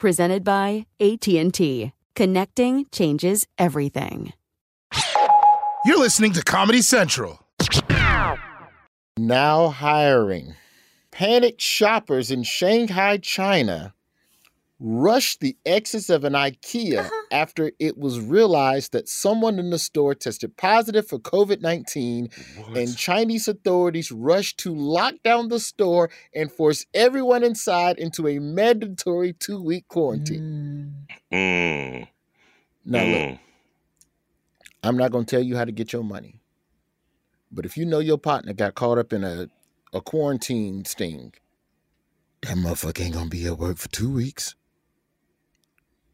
[0.00, 1.92] Presented by AT&T.
[2.16, 4.32] Connecting changes everything.
[5.84, 7.38] You're listening to Comedy Central.
[9.18, 10.54] Now hiring.
[11.12, 13.92] Panicked shoppers in Shanghai, China
[14.80, 20.14] rushed the exits of an IKEA after it was realized that someone in the store
[20.14, 22.28] tested positive for COVID 19,
[22.74, 28.38] and Chinese authorities rushed to lock down the store and force everyone inside into a
[28.38, 31.06] mandatory two week quarantine.
[31.32, 32.08] Mm.
[32.84, 33.38] Now, look, Mm.
[34.82, 36.40] I'm not going to tell you how to get your money,
[37.52, 39.48] but if you know your partner got caught up in a,
[39.92, 41.34] a quarantine sting,
[42.42, 44.54] that motherfucker ain't going to be at work for two weeks.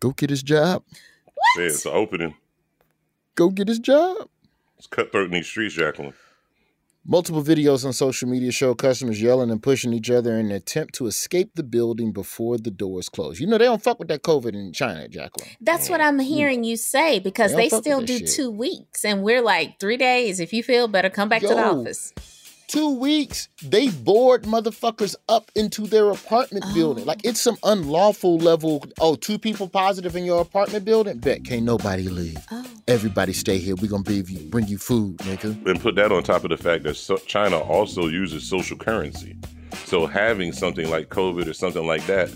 [0.01, 0.83] Go get his job.
[1.57, 2.35] Yeah, it's an opening.
[3.35, 4.29] Go get his job.
[4.79, 6.15] It's cutthroat in these streets, Jacqueline.
[7.09, 10.95] Multiple videos on social media show customers yelling and pushing each other in an attempt
[10.97, 13.39] to escape the building before the doors close.
[13.39, 15.51] You know, they don't fuck with that COVID in China, Jacqueline.
[15.61, 18.35] That's what I'm hearing you say because They they, don't fuck with still do shit.
[18.35, 20.41] two weeks, and we're like three days.
[20.41, 22.13] If you feel better, come back to the office.
[22.69, 26.75] Two weeks, they board motherfuckers up into their apartment oh.
[26.75, 27.05] building.
[27.05, 28.85] Like it's some unlawful level.
[29.01, 31.19] Oh, two people positive in your apartment building?
[31.19, 32.39] Bet can't nobody leave.
[32.51, 32.67] Oh.
[32.89, 33.77] Everybody stay here.
[33.77, 35.65] we gonna bring you, bring you food, nigga.
[35.67, 39.37] And put that on top of the fact that so- China also uses social currency.
[39.85, 42.31] So having something like COVID or something like that,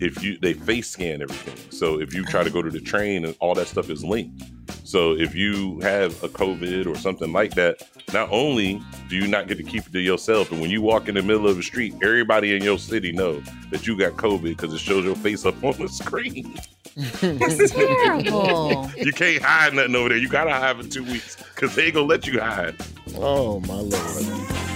[0.00, 1.56] if you they face scan everything.
[1.70, 4.42] So if you try to go to the train and all that stuff is linked.
[4.90, 7.80] So if you have a COVID or something like that,
[8.12, 11.08] not only do you not get to keep it to yourself, but when you walk
[11.08, 13.40] in the middle of the street, everybody in your city know
[13.70, 16.58] that you got COVID because it shows your face up on the screen.
[16.96, 18.90] That's terrible.
[18.96, 20.18] You can't hide nothing over there.
[20.18, 22.74] You gotta hide for two weeks because they ain't gonna let you hide.
[23.14, 24.69] Oh my lord.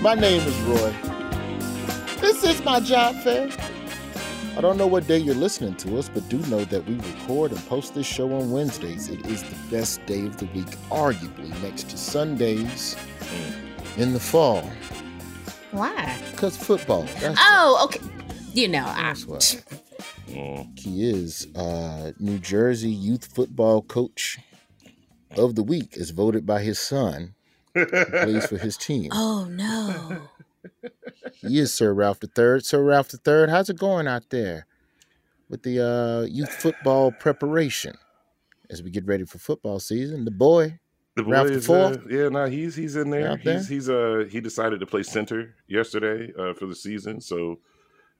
[0.00, 0.94] My name is Roy.
[2.20, 3.48] This is my job fair.
[4.56, 7.50] I don't know what day you're listening to us, but do know that we record
[7.52, 9.08] and post this show on Wednesdays.
[9.08, 12.96] It is the best day of the week, arguably next to Sundays
[13.96, 14.62] in the fall.
[15.72, 16.16] Why?
[16.30, 17.02] Because football.
[17.20, 18.00] That's, Oh, okay.
[18.52, 19.38] You know, I, that's why.
[20.76, 24.38] He is uh, New Jersey youth football coach
[25.36, 27.34] of the week, as voted by his son,
[27.86, 29.10] plays for his team.
[29.12, 30.28] oh no.
[31.40, 32.60] He is Sir Ralph III.
[32.60, 34.66] Sir Ralph III, how's it going out there
[35.48, 37.94] with the uh, youth football preparation
[38.70, 40.24] as we get ready for football season?
[40.24, 40.78] The boy,
[41.14, 41.96] The boy Ralph the Fourth?
[41.98, 43.30] uh, yeah, no, he's he's in there.
[43.32, 43.54] Out there?
[43.58, 47.58] He's he's uh he decided to play center yesterday uh, for the season, so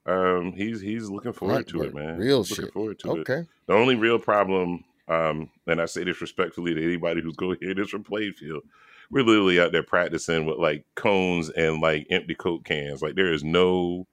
[0.07, 2.17] um he's he's looking forward Right, to it, man.
[2.19, 3.21] real He's looking forward to it.
[3.21, 3.45] Okay.
[3.67, 7.65] The only real problem, um, and I say this respectfully to anybody who's going to
[7.67, 8.63] hear this from Plainfield,
[9.11, 13.03] we're literally out there practicing with like cones and like empty Coke cans.
[13.03, 14.07] Like there is no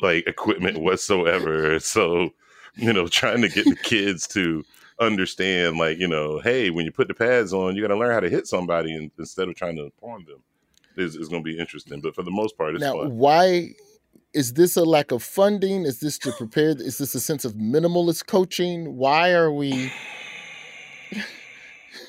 [0.00, 1.78] like equipment whatsoever.
[1.80, 2.30] So,
[2.74, 4.64] you know, trying to get the kids to
[5.00, 8.12] understand, like, you know, hey, when you put the pads on, you got to learn
[8.12, 10.42] how to hit somebody and, instead of trying to pawn them.
[10.96, 13.18] Is, is going to be interesting, but for the most part, it's now, fun.
[13.18, 13.74] why
[14.32, 15.84] is this a lack of funding?
[15.84, 16.70] Is this to prepare?
[16.70, 18.96] Is this a sense of minimalist coaching?
[18.96, 19.92] Why are we?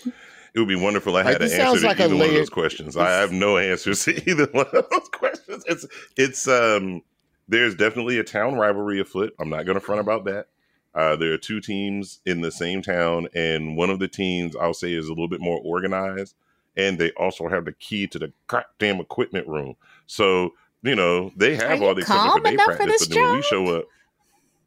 [0.58, 1.16] It would be wonderful.
[1.18, 2.98] If I had this an answer to like either one of those questions.
[2.98, 5.64] I have no answers to either one of those questions.
[5.68, 5.86] It's
[6.18, 7.04] it's um
[7.48, 9.36] there's definitely a town rivalry afoot.
[9.40, 10.48] I'm not going to front about that.
[10.96, 14.74] Uh, there are two teams in the same town, and one of the teams I'll
[14.74, 16.34] say is a little bit more organized,
[16.76, 19.76] and they also have the key to the goddamn equipment room.
[20.08, 23.24] So you know, they have Are all the equipment calm for for practice, but then
[23.26, 23.86] when we show up,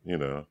[0.04, 0.46] you know,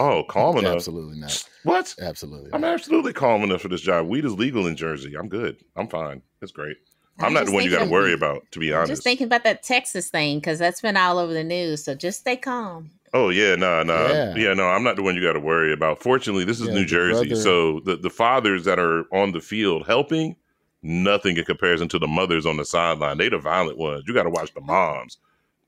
[0.00, 0.74] oh, calm enough.
[0.76, 1.44] Absolutely not.
[1.64, 1.94] What?
[2.00, 2.50] Absolutely.
[2.52, 4.06] I'm absolutely calm enough for this job.
[4.08, 5.14] Weed is legal in Jersey.
[5.18, 5.56] I'm good.
[5.76, 6.22] I'm fine.
[6.42, 6.76] It's great.
[7.18, 8.90] I'm, I'm not the one you got to worry about, to be I'm honest.
[8.90, 11.84] just thinking about that Texas thing because that's been all over the news.
[11.84, 12.90] So just stay calm.
[13.12, 14.34] Oh yeah, no, no, Yeah.
[14.34, 14.54] yeah.
[14.54, 14.66] no.
[14.66, 16.02] I'm not the one you got to worry about.
[16.02, 19.40] Fortunately, this is Yeah, New Jersey, brother- so the the fathers that are on the
[19.40, 20.34] field helping,
[20.82, 23.18] nothing in comparison to the mothers on the sideline.
[23.18, 24.02] They the violent ones.
[24.08, 25.18] You got to watch the moms.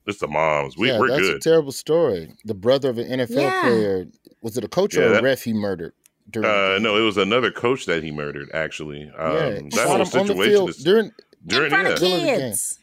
[0.07, 0.77] It's the moms.
[0.77, 1.37] We yeah, we're that's good.
[1.37, 2.33] a terrible story.
[2.45, 3.61] The brother of an NFL Yeah.
[3.63, 4.07] player
[4.43, 5.93] was it a coach Yeah, or a that- ref he murdered?
[6.31, 8.49] during uh, no, it was another coach that he murdered.
[8.53, 11.13] Actually, um, yeah, that whole him on the situation field is during.
[11.47, 12.39] during in front yeah, of During the game.
[12.41, 12.79] kids.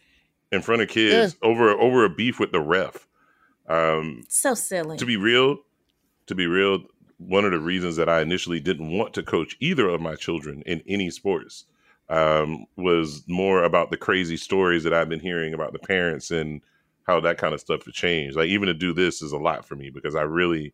[0.52, 3.08] in front of kids over over a beef with the ref.
[3.68, 4.98] Um, So silly.
[4.98, 5.58] to be real,
[6.28, 6.84] to be real,
[7.18, 10.62] one of the reasons that I initially didn't want to coach either of my children
[10.66, 11.66] in any sports
[12.10, 16.62] um, was more about the crazy stories that I've been hearing about the parents and
[17.04, 18.36] how that kind of stuff has changed.
[18.36, 20.74] Like even to do this is a lot for me because I really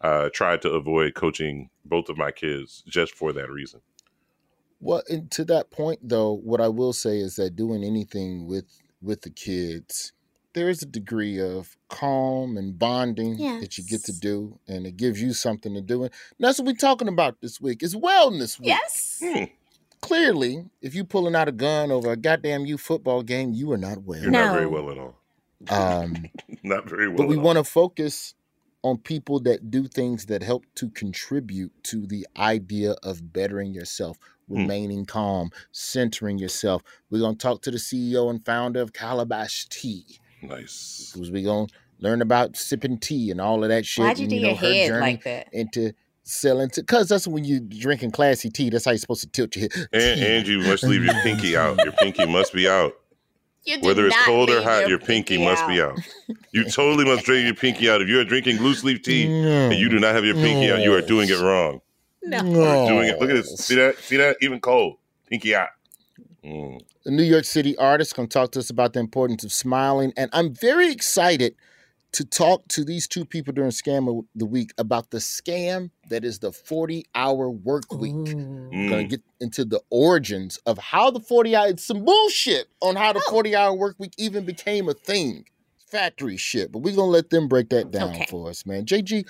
[0.00, 3.80] uh, tried to avoid coaching both of my kids just for that reason.
[4.80, 8.66] Well, and to that point, though, what I will say is that doing anything with
[9.02, 10.12] with the kids,
[10.54, 14.96] there is a degree of calm and bonding that you get to do, and it
[14.96, 16.04] gives you something to do.
[16.04, 17.82] And that's what we're talking about this week.
[17.82, 18.68] It's Wellness Week.
[18.68, 19.20] yes.
[19.24, 19.44] Hmm,
[20.00, 23.76] Clearly, if you pulling out a gun over a goddamn you football game, you are
[23.76, 24.20] not well.
[24.20, 25.17] you're not very well at all.
[25.70, 26.26] Um,
[26.62, 27.16] Not very well.
[27.18, 28.34] but we want to focus
[28.82, 34.18] on people that do things that help to contribute to the idea of bettering yourself
[34.48, 34.60] Hmm.
[34.60, 39.66] remaining calm centering yourself we're going to talk to the ceo and founder of calabash
[39.68, 40.06] tea
[40.42, 41.10] nice.
[41.12, 44.22] because we're going to learn about sipping tea and all of that shit Why'd you
[44.22, 45.48] and, do know, your her head journey like that?
[45.52, 49.28] into selling to because that's when you drinking classy tea that's how you're supposed to
[49.28, 51.78] tilt your head And, and you must leave your pinky out.
[51.84, 52.94] Your pinky must be out.
[53.68, 56.00] You do Whether it's not cold or hot, your, pinky, must be out.
[56.52, 58.00] You totally must drink your pinky out.
[58.00, 60.80] If you are drinking loose leaf tea and you do not have your pinky out,
[60.80, 61.82] you are doing it wrong.
[62.22, 62.42] No.
[62.42, 63.20] You're doing it.
[63.20, 63.58] Look at this.
[63.58, 63.98] See that?
[63.98, 64.38] See that?
[64.40, 64.96] Even cold.
[65.28, 65.68] Pinky out.
[66.42, 66.80] Mm.
[67.04, 70.14] a New York City artist going to talk to us about the importance of smiling.
[70.16, 71.54] And I'm very excited
[72.12, 76.24] to talk to these two people during Scam of the Week about the scam that
[76.24, 78.14] is the 40 hour work week.
[78.14, 79.10] We're going Mm.
[79.10, 83.12] to get into the origins of how the 40 hour, it's some bullshit on how
[83.12, 85.44] the 40 hour work week even became a thing.
[85.90, 86.72] Factory shit.
[86.72, 88.26] But we're going to let them break that down Okay.
[88.28, 88.84] for us, man.
[88.86, 89.24] JG,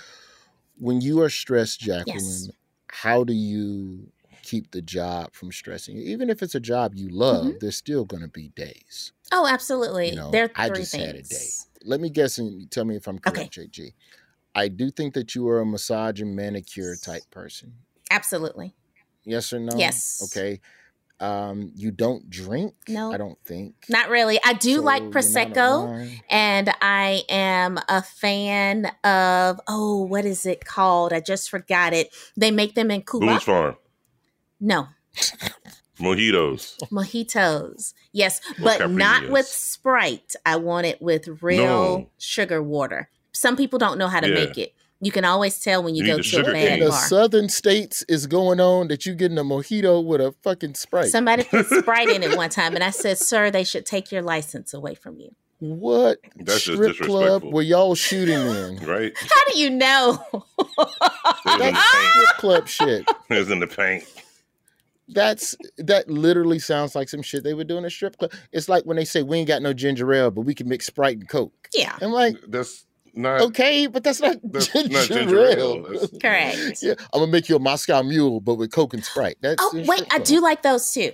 [0.79, 2.51] when you are stressed, Jacqueline, Yes.
[2.89, 4.09] how do you
[4.43, 6.03] keep the job from stressing you?
[6.05, 7.59] Even if it's a job you love, Mm-hmm.
[7.61, 9.13] there's still going to be days.
[9.33, 10.11] Oh, absolutely.
[10.11, 11.05] You know, there are I just things.
[11.05, 11.47] had a day.
[11.89, 13.49] Let me guess and tell me if I'm Okay.
[13.49, 13.95] correct, JG.
[14.55, 17.73] I do think that you are a massage and manicure type person.
[18.11, 18.75] Absolutely.
[19.25, 19.77] Yes or no?
[19.77, 20.21] Yes.
[20.25, 20.61] Okay.
[21.21, 22.75] Um, you don't drink?
[22.89, 23.13] No.
[23.13, 23.75] I don't think.
[23.89, 24.39] Not really.
[24.45, 26.21] I do So like Prosecco.
[26.31, 31.13] And I am a fan of, oh, what is it called?
[31.13, 32.15] I just forgot it.
[32.37, 33.27] They make them in Cuba.
[33.27, 33.77] Boone's Farm.
[34.61, 34.89] No,
[36.01, 36.77] Mojitos.
[36.91, 37.95] mojitos.
[38.13, 39.47] Yes, but not with.
[39.47, 40.35] Sprite.
[40.47, 42.11] I want it with real No.
[42.19, 43.09] sugar water.
[43.33, 44.35] Some people don't know how to Yeah.
[44.35, 44.75] make it.
[45.01, 46.79] You can always tell when you, You go to a sugar bad cane.
[46.83, 50.75] In the southern states is going on that you getting a mojito with a fucking
[50.75, 51.11] sprite.
[51.11, 54.23] Somebody put Sprite in it one time, and I said, "Sir, they should take your
[54.23, 58.79] license away from you." what That's just strip club were y'all shooting in?
[58.87, 59.13] Right?
[59.17, 60.25] How do you know?
[60.33, 62.13] It in the That's paint.
[62.13, 63.09] strip club shit.
[63.31, 64.05] It was in the paint.
[65.09, 68.33] That's that literally sounds like some shit they would do in a strip club.
[68.53, 70.87] It's like when they say we ain't got no ginger ale, but we can mix
[70.87, 71.69] Sprite and Coke.
[71.75, 72.85] yeah, I'm like, That's
[73.15, 73.41] not.
[73.41, 75.59] okay, but that's not That's ginger, not ginger ale.
[75.59, 75.83] ale.
[75.83, 76.79] That's- correct.
[76.83, 79.39] yeah, I'm gonna make you a Moscow Mule, but with Coke and Sprite.
[79.41, 81.13] That's Oh wait, I do like those too.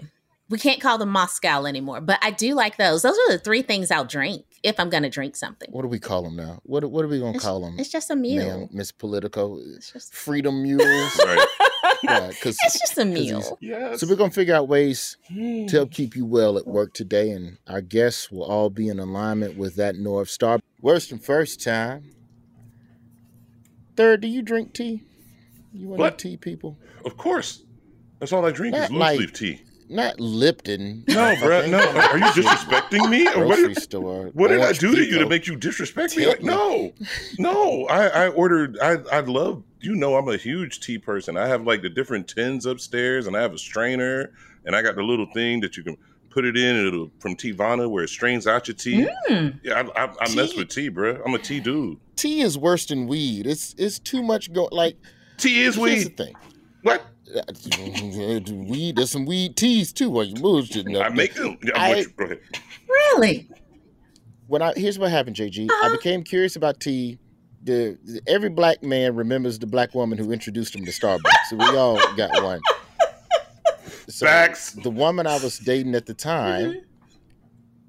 [0.50, 3.00] We can't call them Moscow anymore, but I do like those.
[3.00, 5.70] Those are the three things I'll drink if I'm going to drink something.
[5.72, 6.60] What do we call them now?
[6.64, 7.76] What what are we gonna It's- call them?
[7.78, 11.18] It's just a mule, Miss Politico, It's just, Freedom Mules.
[11.24, 11.46] Right.
[12.04, 13.58] yeah, because it's just a meal.
[13.60, 14.00] Yes.
[14.00, 17.58] so we're gonna figure out ways to help keep you well at work today, and
[17.66, 20.60] our guests will all be in alignment with that North Star.
[20.80, 22.12] Worst and first time.
[23.96, 25.02] Third, do you drink tea?
[25.72, 26.18] You want What?
[26.18, 26.76] tea people?
[27.04, 27.62] Of course.
[28.18, 29.60] That's all I drink Not is loose like- leaf tea.
[29.88, 31.04] Not Lipton.
[31.08, 31.66] No, bro.
[31.66, 31.78] No.
[31.78, 33.28] Are you disrespecting me?
[33.28, 34.30] Or what Grocery did, store.
[34.32, 36.26] what did I Orange do to you to make you disrespect me?
[36.26, 36.92] Like, no,
[37.38, 37.84] no.
[37.86, 38.78] I, I ordered.
[38.80, 39.62] I I love.
[39.84, 41.36] You know, I'm a huge tea person.
[41.36, 44.32] I have like the different tins upstairs, and I have a strainer,
[44.64, 45.98] and I got the little thing that you can
[46.30, 49.06] put it in, and it'll from Teavana where it strains out your tea.
[49.28, 49.60] Mm.
[49.62, 51.20] Yeah, I, I, I mess with tea, bro.
[51.24, 51.98] I'm a tea dude.
[52.16, 53.46] tea is worse than weed.
[53.46, 54.96] It's it's too much go like
[55.36, 56.16] Tea is here's the weed.
[56.16, 56.34] thing.
[56.82, 57.02] What?
[58.50, 60.08] Weed, there's some weed teas too.
[60.10, 61.58] While you bullshitting I make them.
[61.62, 62.40] Yeah, I- go ahead.
[62.88, 63.48] Really?
[64.46, 65.68] when I here's what happened, JG.
[65.70, 65.96] I Uh-huh.
[65.96, 67.18] became curious about tea.
[67.64, 71.46] The, the- every black man remembers the black woman who introduced him to Starbucks.
[71.50, 72.60] So we all got one.
[74.06, 74.72] So Facts.
[74.72, 76.80] The woman I was dating at the time, Mhm.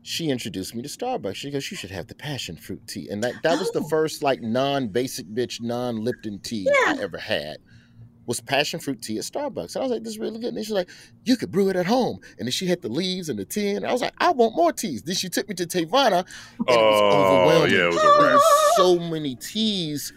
[0.01, 1.35] she introduced me to Starbucks.
[1.35, 3.89] She goes, "You should have the passion fruit tea," and that that was the Oh.
[3.89, 7.57] first like non-basic bitch, non-Lipton tea I ever had.
[8.27, 9.75] Was passion fruit tea at Starbucks.
[9.75, 10.89] And I was like, "This is really good." And then she's like,
[11.25, 13.71] "You could brew it at home." And then she had the leaves and the tea,
[13.71, 16.25] and I was like, "I want more teas." Then she took me to Teavana,
[16.59, 17.71] and it was Oh, overwhelming.
[17.71, 18.39] yeah, it was a There
[18.77, 20.11] so many teas.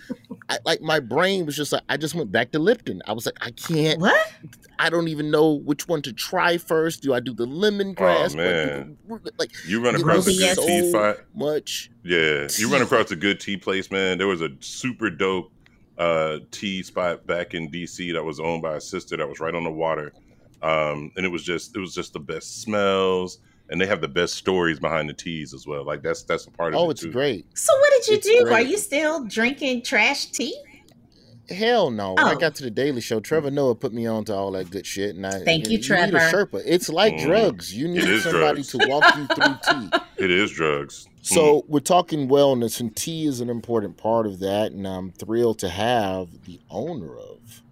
[0.49, 3.03] I, like my brain was just like, I just went back to Lipton.
[3.07, 4.01] I was like, I can't.
[4.01, 4.33] What?
[4.79, 7.03] I don't even know which one to try first.
[7.03, 8.35] Do I do the lemongrass?
[8.35, 9.21] Oh, do I do Oh, man.
[9.25, 11.19] the- like You run across a good so tea spot.
[11.35, 11.91] much.
[12.05, 14.17] Yeah, you run across a good tea place, man.
[14.19, 15.53] There was a super dope
[15.99, 19.55] uh, tea spot back in DC that was owned by a sister that was right
[19.55, 20.15] on the water,
[20.63, 23.39] um, and it was just it was just the best smells,
[23.69, 25.85] and they have the best stories behind the teas as well.
[25.85, 27.13] Like that's that's a part of it Oh, it's too.
[27.13, 27.47] great.
[27.57, 28.45] So what did you It's do?
[28.45, 28.53] great.
[28.53, 30.57] Are you still drinking trash tea?
[31.51, 32.15] Hell no.
[32.15, 32.37] When I Oh.
[32.37, 35.17] got to the Daily Show, Trevor Noah put me on to all that good shit.
[35.17, 36.19] And I, Thank you, Need a Trevor.
[36.19, 36.63] Sherpa.
[36.67, 37.23] It's like Mm.
[37.23, 37.75] drugs.
[37.75, 38.69] You need somebody drugs.
[38.73, 39.99] to walk you through tea.
[40.25, 41.07] It is drugs.
[41.23, 41.27] Mm.
[41.27, 44.73] So we're talking wellness, and tea is an important part of that.
[44.73, 47.63] And I'm thrilled to have the owner of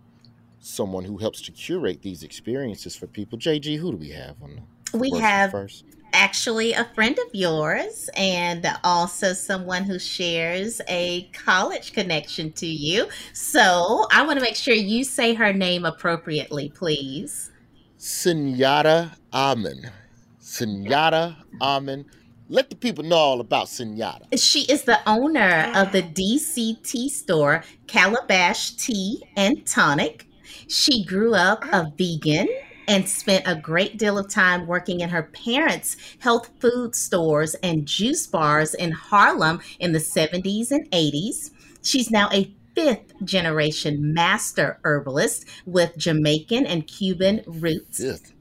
[0.61, 3.39] someone who helps to curate these experiences for people.
[3.39, 4.61] JG, who do we have on
[4.93, 5.85] the We have first?
[6.19, 13.07] Actually a friend of yours and also someone who shares a college connection to you.
[13.35, 17.53] So I want to make sure you say her name appropriately, please.
[17.99, 19.93] Sunyatta Amen.
[20.41, 22.07] Sunyatta Amen.
[22.49, 24.41] Let the people know all about Sunyatta.
[24.41, 30.27] She is the owner of the DC tea store, Calabash Tea and Tonic.
[30.67, 32.49] She grew up a vegan
[32.89, 37.87] and spent a great deal of time working in her parents' health food stores and
[37.87, 41.51] juice bars in Harlem in the 70s and 80s.
[41.83, 47.99] She's now a fifth generation master herbalist with Jamaican and Cuban roots.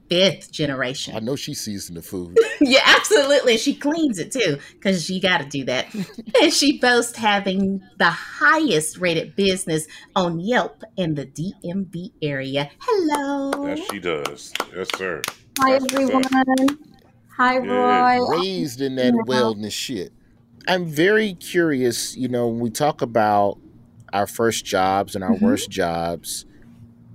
[0.08, 1.16] Fifth generation.
[1.16, 2.38] I know she seasoned the food.
[2.58, 3.58] Yeah, absolutely.
[3.58, 5.94] She cleans it too, because you got to do that.
[6.42, 9.86] and she boasts having the highest rated business
[10.16, 12.70] on Yelp in the DMV area.
[12.80, 13.66] Hello.
[13.66, 14.54] That she does.
[14.74, 15.20] Yes, sir.
[15.58, 16.24] Hi That's everyone.
[17.36, 18.38] Hi Yeah, Roy.
[18.40, 20.12] raised in that wellness shit.
[20.66, 23.58] I'm very curious, you know, when we talk about
[24.14, 25.42] our first jobs and our Mhm.
[25.42, 26.46] worst jobs,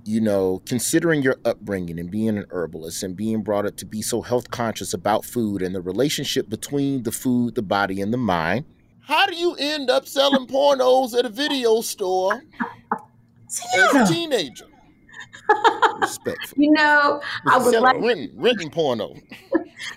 [0.04, 4.02] you know, considering your upbringing and being an herbalist and being brought up to be
[4.02, 8.18] so health conscious about food and the relationship between the food, the body, and the
[8.18, 8.64] mind.
[9.00, 12.42] How do you end up selling pornos at a video store
[13.50, 14.66] as a teenager?
[16.00, 16.62] Respectful.
[16.62, 19.14] You know, I would like renting, renting porno.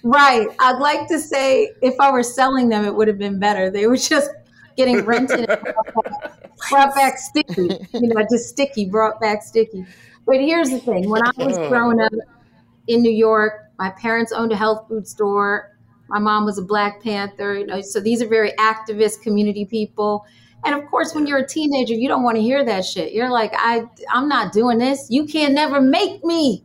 [0.04, 0.48] right.
[0.60, 3.70] I'd like to say if I were selling them, it would have been better.
[3.70, 4.30] They were just
[4.76, 5.50] getting rented
[6.70, 7.70] brought back, sticky.
[7.94, 9.86] You know, just sticky, brought back sticky.
[10.26, 11.70] But here's the thing: when I was mm.
[11.70, 12.12] growing up
[12.88, 15.72] in New York, my parents owned a health food store.
[16.08, 17.58] My mom was a Black Panther.
[17.58, 20.26] You know, so these are very activist community people.
[20.66, 23.14] And of course, when you're a teenager, you don't want to hear that shit.
[23.14, 25.08] You're like, I, I'm not doing this.
[25.12, 26.64] You can never make me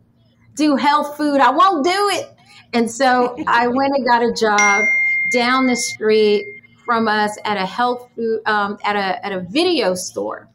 [0.55, 1.39] do health food.
[1.39, 2.35] I won't do it.
[2.73, 4.85] And so I went and got a job
[5.31, 6.60] down the street
[6.91, 10.49] from us at a health food um, at a at a video store,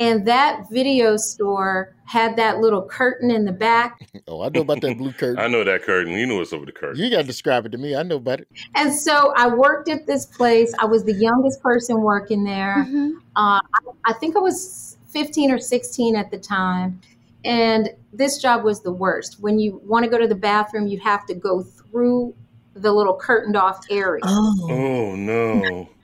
[0.00, 4.00] and that video store had that little curtain in the back.
[4.28, 5.38] Oh, I know about that blue curtain.
[5.38, 6.12] I know that curtain.
[6.14, 7.00] You know what's over the curtain.
[7.00, 7.94] You got to describe it to me.
[7.94, 8.48] I know about it.
[8.74, 10.74] And so I worked at this place.
[10.80, 12.84] I was the youngest person working there.
[12.88, 13.18] Mhm.
[13.36, 17.00] Uh, I, I think I was 15 or 16 at the time.
[17.44, 19.38] And this job was the worst.
[19.40, 22.34] When you want to go to the bathroom, you have to go through
[22.76, 24.22] the little curtained off area.
[24.24, 24.66] Oh.
[24.70, 25.88] Oh no.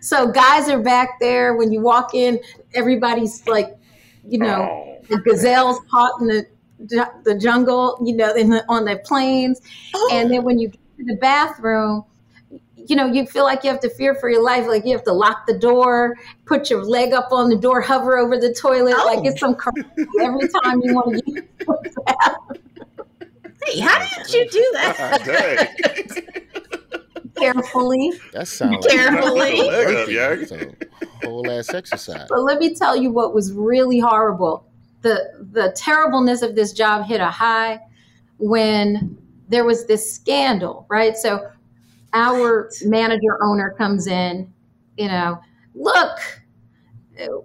[0.00, 1.54] So guys are back there.
[1.56, 2.40] When you walk in,
[2.74, 3.76] everybody's like,
[4.28, 4.98] you know, Oh.
[5.08, 6.46] the gazelles caught in the
[7.24, 9.60] the jungle, you know, in the, on the plains.
[9.94, 10.10] Oh.
[10.12, 12.04] And then when you get to the bathroom,
[12.76, 14.66] you know, you feel like you have to fear for your life.
[14.66, 18.18] Like you have to lock the door, put your leg up on the door, hover
[18.18, 19.06] over the toilet, Oh.
[19.06, 19.56] like it's some
[20.20, 22.45] every time you want to use the bathroom
[23.66, 26.12] Hey, how did you do that?
[27.36, 28.12] Carefully.
[28.32, 29.68] That sounds like Carefully.
[29.68, 32.26] Leg up, a whole ass exercise.
[32.28, 34.66] But let me tell you what was really horrible.
[35.02, 37.80] The the terribleness of this job hit a high
[38.38, 39.18] when
[39.48, 41.16] there was this scandal, right?
[41.16, 41.50] So
[42.12, 44.52] our manager owner comes in,
[44.96, 45.38] you know,
[45.74, 46.18] look,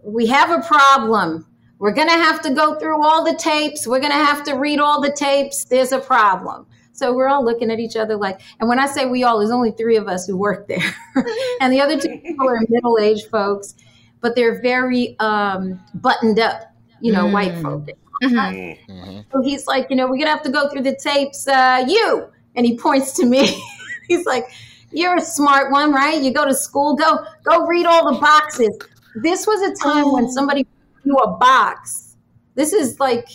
[0.03, 1.45] we have a problem.
[1.81, 3.87] We're going to have to go through all the tapes.
[3.87, 5.65] We're going to have to read all the tapes.
[5.65, 6.67] There's a problem.
[6.91, 9.49] So we're all looking at each other like, and when I say we all, there's
[9.49, 10.95] only three of us who work there.
[11.59, 13.73] and the other two people are middle aged folks,
[14.19, 17.33] but they're very um, buttoned up, you know, mm.
[17.33, 17.87] white folk.
[18.21, 18.91] Mm-hmm.
[18.91, 19.21] Mm-hmm.
[19.31, 21.47] So he's like, you know, we're going to have to go through the tapes.
[21.47, 22.27] Uh, you.
[22.53, 23.59] And he points to me.
[24.07, 24.45] he's like,
[24.91, 26.21] you're a smart one, right?
[26.21, 28.77] You go to school, go go read all the boxes.
[29.15, 30.13] This was a time oh.
[30.13, 30.67] when somebody
[31.03, 32.15] you a box.
[32.55, 33.27] This is like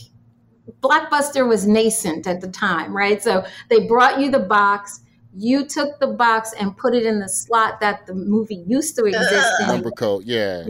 [0.81, 3.23] Blockbuster was nascent at the time, right?
[3.23, 5.01] So they brought you the box.
[5.37, 9.05] You took the box and put it in the slot that the movie used to
[9.05, 9.67] exist in.
[9.69, 10.69] Number code, yeah,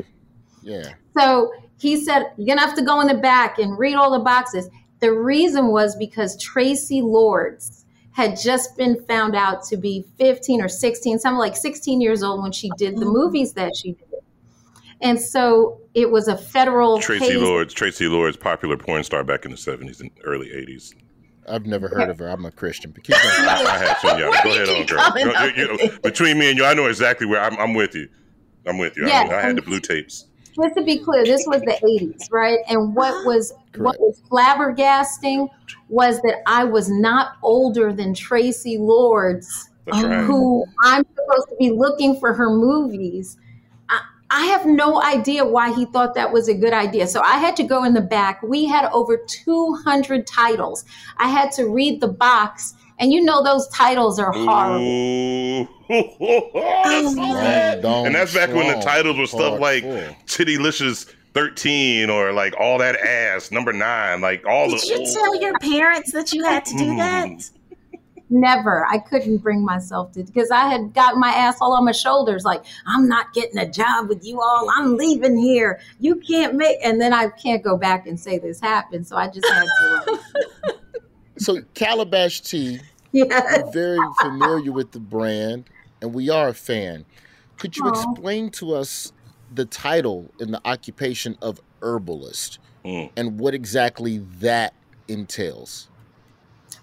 [0.62, 0.94] yeah.
[1.16, 4.24] So he said, You're gonna have to go in the back and read all the
[4.24, 4.68] boxes.
[5.00, 10.68] The reason was because Traci Lords had just been found out to be 15 or
[10.68, 13.12] 16, something like 16 years old when she did the mm-hmm.
[13.12, 14.05] movies that she did.
[15.00, 17.36] And so it was a federal Traci case.
[17.36, 20.94] Lords, Traci Lords, popular porn star back in the 70s and early 80s.
[21.48, 22.28] I've never heard of her.
[22.28, 22.90] I'm a Christian.
[22.90, 23.48] But keep going.
[23.48, 24.18] I, I had some.
[24.18, 25.12] Yeah, go ahead on, girl.
[25.16, 28.08] You, you, you, between me and you, I know exactly where I'm, I'm with you.
[28.66, 29.06] I'm with you.
[29.06, 30.26] Yes, I, I had the blue tapes
[30.62, 32.58] just to be clear, this was the 80s, right?
[32.68, 33.78] And what was Correct.
[33.78, 35.48] what was flabbergasting
[35.88, 40.24] was that I was not older than Traci Lords, right.
[40.24, 43.36] who I'm supposed to be looking for her movies.
[44.30, 47.06] I, I have no idea why he thought that was a good idea.
[47.06, 48.42] So I had to go in the back.
[48.42, 50.84] We had over 200 titles.
[51.18, 55.68] I had to read the box and you know those titles are horrible.
[55.88, 59.84] that's and that's back when the titles were stuff like
[60.26, 64.86] Tittylicious 13 or like all that ass, number nine, like all Did the.
[64.86, 67.28] Did you tell your parents that you had to do that?
[67.28, 67.65] Mm-hmm.
[68.28, 68.84] Never.
[68.86, 72.44] I couldn't bring myself to because I had got my ass all on my shoulders.
[72.44, 74.68] Like I'm not getting a job with you all.
[74.76, 75.78] I'm leaving here.
[76.00, 76.78] You can't make.
[76.84, 79.06] And then I can't go back and say this happened.
[79.06, 80.18] So I just had to.
[81.38, 82.80] so Calabash Tea,
[83.12, 83.58] yes.
[83.58, 85.70] I'm very familiar with the brand,
[86.02, 87.04] and we are a fan.
[87.58, 87.90] Could you Aww.
[87.90, 89.12] explain to us
[89.54, 93.08] the title and the occupation of herbalist mm.
[93.16, 94.74] and what exactly that
[95.06, 95.88] entails?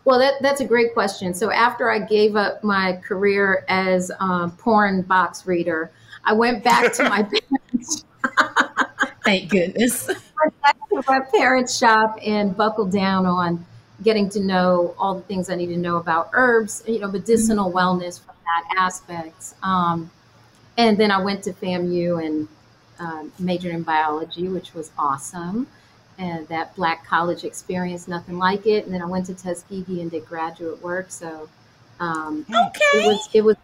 [0.05, 1.33] Well, that, that's a great question.
[1.33, 5.91] So after I gave up my career as a porn box reader,
[6.25, 7.23] I went back to my
[7.71, 8.05] parents.
[9.23, 10.09] Thank goodness.
[10.09, 13.65] I went back to my parents' shop and buckled down on
[14.03, 17.71] getting to know all the things I need to know about herbs, you know, medicinal
[17.71, 17.77] mm-hmm.
[17.77, 19.53] wellness from that aspect.
[19.63, 20.11] Um,
[20.77, 22.47] and then I went to FAMU and
[22.99, 25.67] uh, majored in biology, which was awesome.
[26.17, 28.85] And that black college experience, nothing like it.
[28.85, 31.07] And then I went to Tuskegee and did graduate work.
[31.09, 31.49] So
[31.99, 32.81] um, okay.
[32.93, 33.55] it was it was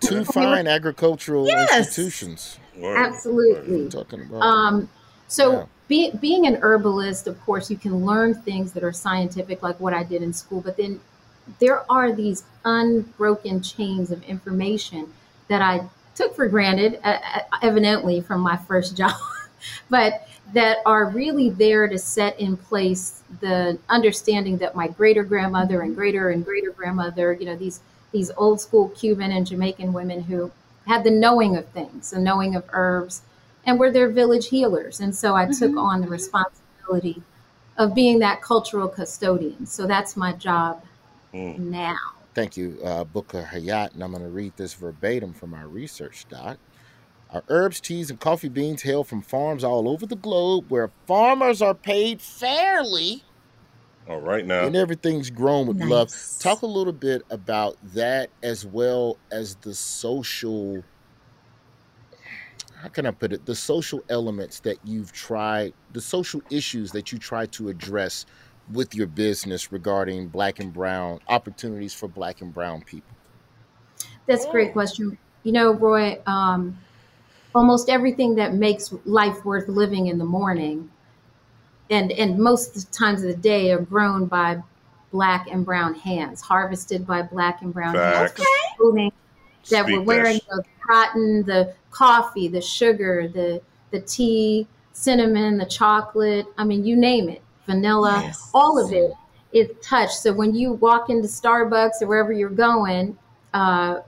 [0.00, 1.76] two fine agricultural yes.
[1.76, 2.58] institutions.
[2.82, 3.88] Absolutely.
[3.88, 4.88] Talking about um,
[5.28, 9.62] so yeah be, being an herbalist, of course, you can learn things that are scientific,
[9.62, 11.00] like what I did in school, but then
[11.60, 15.12] there are these unbroken chains of information
[15.48, 17.18] that I took for granted, uh,
[17.62, 19.14] evidently from my first job,
[19.90, 25.82] but that are really there to set in place the understanding that my greater grandmother
[25.82, 27.80] and greater and greater grandmother, you know, these
[28.12, 30.50] these old school Cuban and Jamaican women who
[30.86, 33.22] had the knowing of things, the knowing of herbs,
[33.64, 35.00] and we're their village healers.
[35.00, 35.52] And so I mm-hmm.
[35.52, 37.22] took on the responsibility
[37.76, 39.66] of being that cultural custodian.
[39.66, 40.82] So that's my job
[41.34, 41.58] mm.
[41.58, 41.98] now.
[42.34, 43.94] Thank you, uh, Booker Hayat.
[43.94, 46.58] And I'm going to read this verbatim from our research doc.
[47.36, 51.60] Our herbs, teas, and coffee beans hail from farms all over the globe where farmers
[51.60, 53.24] are paid fairly.
[54.08, 54.64] All right, now.
[54.64, 55.88] And everything's grown with nice.
[55.90, 56.38] love.
[56.38, 60.82] Talk a little bit about that as well as the social
[62.80, 67.12] how can I put it, the social elements that you've tried, the social issues that
[67.12, 68.24] you try to address
[68.72, 73.14] with your business regarding black and brown opportunities for black and brown people?
[74.24, 75.18] That's a great question.
[75.42, 76.78] You know, Roy, um,
[77.56, 80.90] almost everything that makes life worth living in the morning
[81.90, 84.60] and, and most times of the day are grown by
[85.12, 88.38] black and brown hands, harvested by black and brown Facts.
[88.38, 88.80] hands.
[88.80, 89.12] Okay
[89.70, 95.66] that Speak we're wearing the cotton, the coffee, the sugar, the the tea, cinnamon, the
[95.66, 96.46] chocolate.
[96.58, 98.50] I mean, you name it, vanilla, yes.
[98.52, 99.12] all of it
[99.52, 100.14] is touched.
[100.14, 103.16] So when you walk into Starbucks or wherever you're going,
[103.54, 104.00] uh,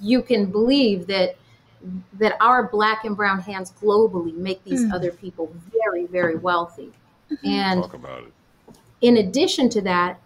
[0.00, 1.36] you can believe that
[2.14, 4.92] that our black and brown hands globally make these mm.
[4.92, 6.92] other people very, very wealthy.
[7.30, 7.46] Mm-hmm.
[7.46, 8.32] And talk about it.
[9.00, 10.20] In addition to that,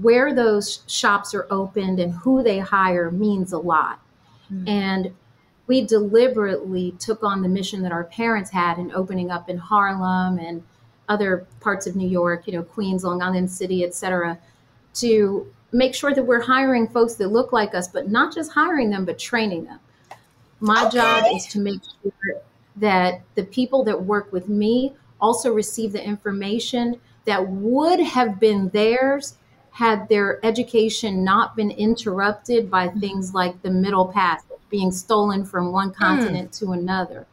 [0.00, 4.00] where those shops are opened and who they hire means a lot.
[4.52, 4.68] Mm-hmm.
[4.68, 5.14] And
[5.66, 10.38] we deliberately took on the mission that our parents had in opening up in Harlem
[10.38, 10.62] and
[11.08, 14.38] other parts of New York, you know, Queens, Long Island City, et cetera,
[14.94, 18.90] to make sure that we're hiring folks that look like us, but not just hiring
[18.90, 19.80] them, but training them.
[20.60, 20.98] My Okay.
[20.98, 22.42] job is to make sure
[22.76, 28.68] that the people that work with me also receive the information that would have been
[28.70, 29.34] theirs
[29.72, 33.00] had their education not been interrupted by mm-hmm.
[33.00, 35.96] things like the middle passage being stolen from one mm.
[35.96, 37.26] continent to another.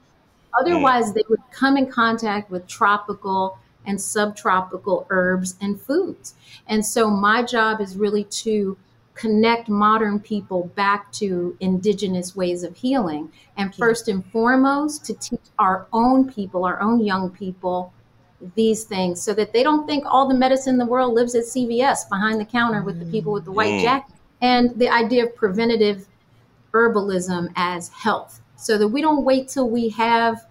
[0.60, 1.14] Otherwise, mm.
[1.16, 6.36] they would come in contact with tropical and subtropical herbs and foods.
[6.68, 8.78] And so, my job is really to
[9.18, 13.32] connect modern people back to indigenous ways of healing.
[13.58, 17.94] And first and foremost, to teach our own people, our own young people,
[18.56, 21.44] these things so that they don't think all the medicine in the world lives at
[21.44, 23.82] CVS behind the counter with the people with the white Mm.
[23.82, 24.16] jacket.
[24.42, 26.08] And the idea of preventative
[26.72, 30.46] herbalism as health so that we don't wait till we have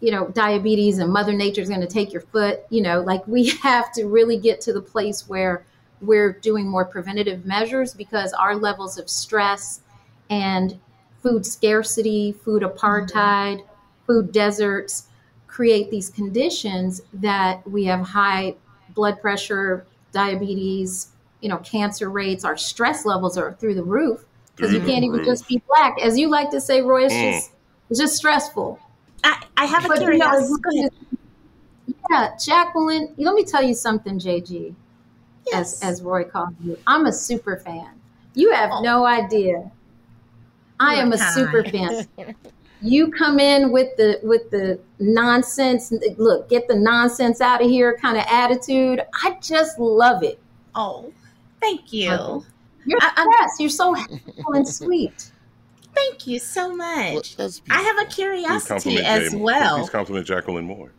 [0.00, 3.46] you know diabetes and mother nature's going to take your foot you know like we
[3.62, 5.64] have to really get to the place where
[6.00, 9.80] we're doing more preventative measures because our levels of stress
[10.30, 10.78] and
[11.22, 13.64] food scarcity food apartheid
[14.06, 15.08] food deserts
[15.46, 18.54] create these conditions that we have high
[18.90, 21.08] blood pressure diabetes
[21.40, 24.24] you know cancer rates our stress levels are through the roof
[24.56, 25.26] because you can't even roof.
[25.26, 27.20] just be black as you like to say roy it's Mm.
[27.20, 27.52] just
[27.90, 28.78] it's just stressful
[29.24, 30.60] I, I have a But, you know, curiosity.
[30.62, 30.90] Go ahead.
[32.10, 34.74] yeah jacqueline let me tell you something jg
[35.46, 35.82] Yes.
[35.82, 37.88] as as roy called you i'm a super fan
[38.34, 38.82] you have Oh.
[38.82, 39.70] no idea
[40.80, 42.06] i am a super fan
[42.82, 47.96] you come in with the with the nonsense look get the nonsense out of here
[48.00, 50.38] kind of attitude i just love it
[50.74, 51.12] oh,
[51.60, 52.10] thank you.
[52.10, 52.46] Okay.
[52.86, 53.60] you're I- I'm- stressed.
[53.60, 55.30] you're so helpful and sweet
[55.94, 57.36] Thank you so much.
[57.36, 59.78] that's I have a curiosity as Jay- well.
[59.78, 60.90] Please compliment Jacqueline more.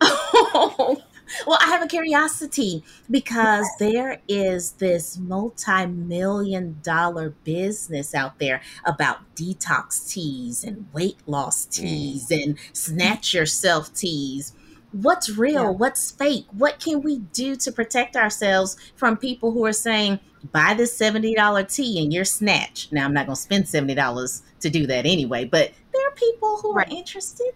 [1.46, 8.60] well, I have a curiosity because there is this multi million dollar business out there
[8.84, 11.70] about detox teas and weight loss mm.
[11.70, 14.52] teas and snatch yourself teas.
[14.92, 15.64] What's real?
[15.64, 15.70] Yeah.
[15.70, 16.46] What's fake?
[16.52, 20.20] What can we do to protect ourselves from people who are saying,
[20.52, 22.92] buy this $70 tea and you're snatched?
[22.92, 26.58] Now, I'm not going to spend $70 to do that anyway, but there are people
[26.62, 26.88] who Right.
[26.88, 27.52] are interested.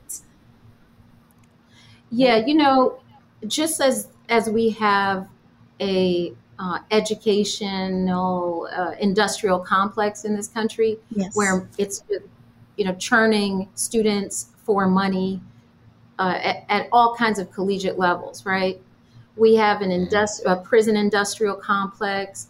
[2.11, 3.01] Yeah, you know,
[3.47, 5.29] just as as we have
[5.81, 11.35] a uh, educational uh, industrial complex in this country Yes.
[11.35, 12.05] where it's
[12.77, 15.41] you know churning students for money
[16.19, 18.81] uh, at, at all kinds of collegiate levels, right?
[19.37, 22.49] We have an industri- a prison industrial complex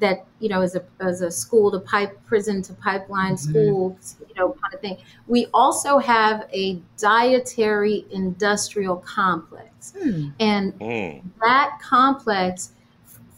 [0.00, 3.96] that you know is a as a school to pipe prison to pipeline school,
[4.28, 4.96] you know, kind of thing.
[5.26, 10.28] We also have a dietary industrial complex, Hmm.
[10.40, 11.22] and Mm.
[11.40, 12.72] that complex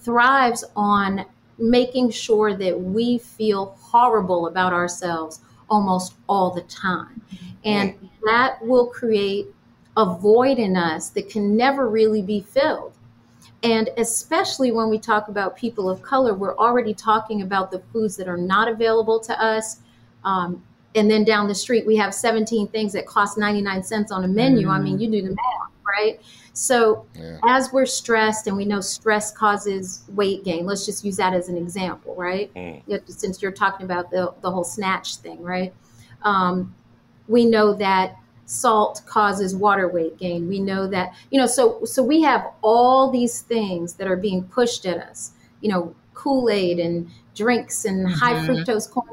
[0.00, 1.24] thrives on
[1.58, 7.22] making sure that we feel horrible about ourselves almost all the time.
[7.64, 7.94] And
[8.24, 9.46] that will create
[9.96, 12.92] a void in us that can never really be filled.
[13.62, 18.16] And especially when we talk about people of color, we're already talking about the foods
[18.16, 19.78] that are not available to us.
[20.24, 20.62] Um,
[20.94, 24.28] and then down the street, we have 17 things that cost 99 cents on a
[24.28, 24.68] menu.
[24.68, 26.20] I mean, you do the math, right?
[26.54, 27.38] So Yeah.
[27.44, 31.48] as we're stressed and we know stress causes weight gain let's just use that as
[31.48, 32.82] an example right Mm.
[33.06, 35.72] Since you're talking about the, the whole snatch thing right
[36.22, 36.74] um,
[37.26, 42.02] we know that salt causes water weight gain we know that you know so so
[42.02, 47.08] we have all these things that are being pushed at us you know kool-aid and
[47.34, 48.46] drinks and high Mhm.
[48.64, 49.06] fructose corn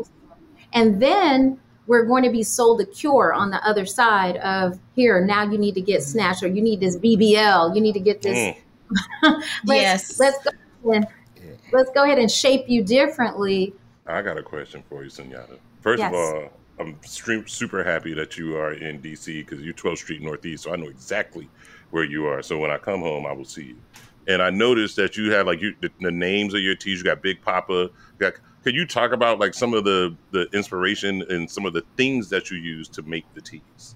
[0.74, 5.24] and then we're going to be sold a cure on the other side of here
[5.24, 8.22] now you need to get snatched or you need this bbl you need to get
[8.22, 8.58] this Mm.
[9.66, 10.20] let's, Yes.
[10.20, 10.52] let's go
[10.92, 11.08] ahead
[11.44, 13.74] and, let's go ahead and shape you differently
[14.08, 15.60] I got a question for you, Sunyatta.
[15.82, 20.22] First of all, I'm super happy that you are in DC because you're 12th Street
[20.22, 21.50] Northeast, so I know exactly
[21.92, 22.42] where you are.
[22.42, 23.78] So when I come home, I will see you.
[24.28, 27.00] And I noticed that you have like you, the, the names of your teas.
[27.00, 27.90] You got Big Papa.
[28.18, 31.84] Got, could you talk about like some of the the inspiration and some of the
[31.98, 33.96] things that you use to make the teas?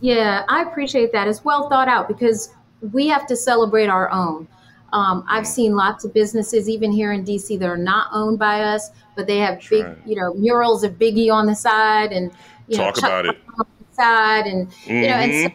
[0.00, 1.28] Yeah, I appreciate that.
[1.28, 2.54] It's well thought out because
[2.92, 4.48] we have to celebrate our own.
[4.92, 8.62] Um, I've seen lots of businesses, even here in DC, that are not owned by
[8.62, 9.98] us, but they have big, Right.
[10.06, 12.30] you know, murals of Biggie on the side and
[12.68, 13.36] you know, Talk Chuck about it.
[13.58, 15.52] on the side, and you know, and so Mhm.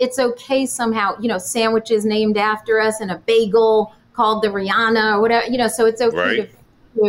[0.00, 5.14] it's okay somehow, you know, sandwiches named after us and a bagel called the Rihanna
[5.16, 6.36] or whatever, you know, so it's okay Right.
[6.36, 6.48] to,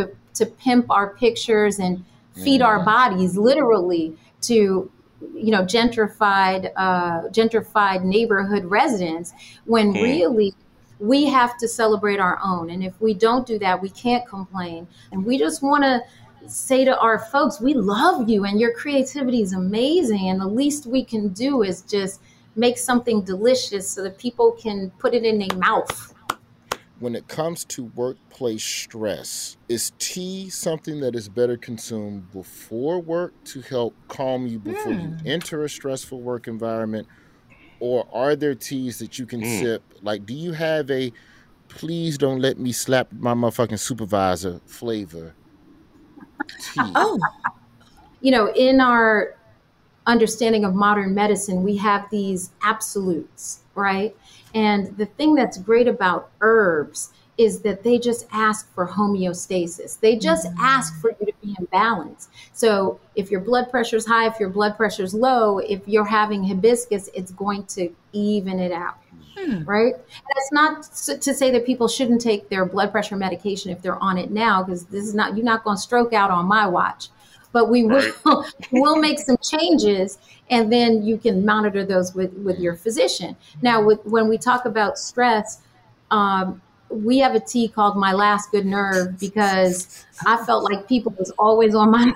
[0.05, 4.89] to to pimp our pictures and feed our bodies literally to
[5.33, 9.33] you know gentrified uh, gentrified neighborhood residents
[9.65, 9.99] when Hmm.
[9.99, 10.53] really
[10.99, 12.69] we have to celebrate our own.
[12.69, 14.87] And if we don't do that, we can't complain.
[15.11, 16.01] And we just want to
[16.47, 20.29] say to our folks, we love you and your creativity is amazing.
[20.29, 22.21] And the least we can do is just
[22.55, 26.13] make something delicious so that people can put it in their mouth.
[26.99, 33.33] When it comes to workplace stress, is tea something that is better consumed before work
[33.45, 35.15] to help calm you before you hmm.
[35.25, 37.07] enter a stressful work environment?
[37.79, 39.45] Or are there teas that you can Mm.
[39.45, 39.93] sip?
[40.01, 41.13] Like, do you have a
[41.69, 45.37] please don't let me slap my motherfucking supervisor flavor
[46.57, 46.95] tea?
[46.95, 47.19] Oh,
[48.21, 49.35] you know, in our
[50.07, 54.15] understanding of modern medicine, we have these absolutes, right?
[54.55, 59.97] And the thing that's great about herbs is that they just ask for homeostasis.
[60.01, 62.27] They just ask for you to be in balance.
[62.51, 66.03] So if your blood pressure is high, if your blood pressure is low, if you're
[66.03, 68.97] having hibiscus, it's going to even it out.
[69.65, 69.93] Right.
[69.93, 70.83] And it's not
[71.21, 74.61] to say that people shouldn't take their blood pressure medication if they're on it now,
[74.61, 77.07] because this is not, you're not going to stroke out on my watch.
[77.53, 78.11] But we will,
[78.73, 80.17] will make some changes
[80.49, 83.37] and then you can monitor those with, with your physician.
[83.61, 85.61] Now, with, when we talk about stress,
[86.11, 91.13] um, we have a tea called My Last Good Nerve because I felt like people
[91.17, 92.15] was always on my nerve.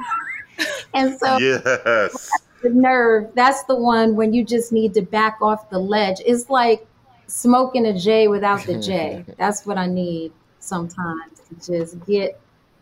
[0.93, 2.29] And so Yes.
[2.61, 6.17] the nerve, that's the one when you just need to back off the ledge.
[6.25, 6.85] It's like
[7.27, 9.25] smoking a J without the J.
[9.37, 12.39] That's what I need sometimes to just get,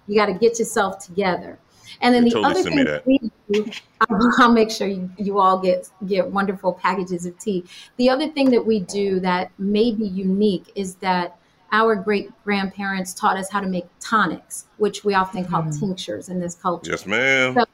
[0.08, 1.58] you got to get yourself together.
[2.02, 3.06] And then You the totally other thing that.
[3.06, 7.64] we do, I'll, I'll make sure you, you all get get wonderful packages of tea.
[7.98, 11.38] The other thing that we do that may be unique is that
[11.72, 15.80] our great grandparents taught us how to make tonics, which we often call mm-hmm.
[15.80, 17.56] tinctures in this culture Yes, ma'am.
[17.56, 17.66] So-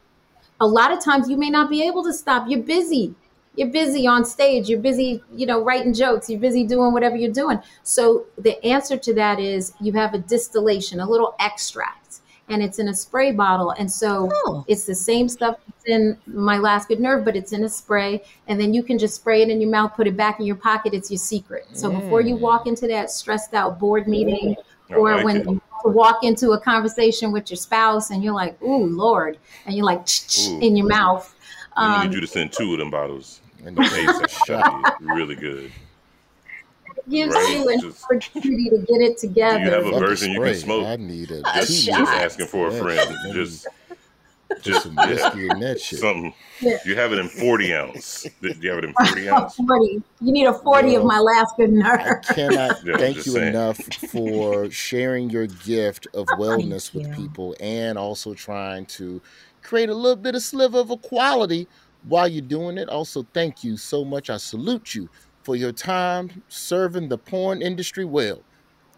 [0.60, 2.48] a lot of times you may not be able to stop.
[2.50, 3.14] You're busy.
[3.56, 4.70] You're busy on stage.
[4.70, 6.30] You're busy, you know, writing jokes.
[6.30, 7.60] You're busy doing whatever you're doing.
[7.84, 12.17] So the answer to that is you have a distillation, a little extract,
[12.50, 13.72] and it's in a spray bottle.
[13.72, 14.64] And so Oh.
[14.68, 18.24] it's the same stuff that's in my last good nerve, but it's in a spray.
[18.48, 20.56] And then you can just spray it in your mouth, put it back in your
[20.56, 20.94] pocket.
[20.94, 21.68] It's your secret.
[21.74, 24.56] So before you walk into that stressed out board meeting,
[24.90, 25.46] I or like when it.
[25.48, 29.86] you walk into a conversation with your spouse and you're like, "Ooh, Lord," and you're
[29.86, 30.08] like
[30.48, 30.60] Ooh.
[30.60, 31.34] in your mouth.
[31.76, 33.42] I'm Um, need you to send two of them bottles.
[33.66, 34.48] And ASAP.
[34.48, 35.72] That'd be really good.
[37.10, 39.60] Gives Right, you an just- opportunity to get it Do together.
[39.64, 40.86] you have a version you can smoke?
[40.86, 43.16] I need a, A Just, just asking for a friend.
[43.26, 43.68] maybe Just,
[44.62, 46.00] just some yeah, whiskey in that shit.
[46.00, 46.34] something.
[46.62, 46.78] Yeah.
[46.86, 48.26] You have it in 40 ounce.
[48.42, 49.56] Do you have it in 40 ounce?
[49.56, 49.86] 40.
[50.22, 53.50] You need a 40 of my last good I cannot Yeah, thank you saying.
[53.50, 53.78] enough
[54.12, 59.22] for sharing your gift of wellness with people and also trying to
[59.62, 61.68] create a little bit of sliver of equality
[62.08, 62.88] while you're doing it.
[62.90, 64.30] Also, thank you so much.
[64.30, 65.10] I salute you
[65.48, 68.42] for your time serving the porn industry well.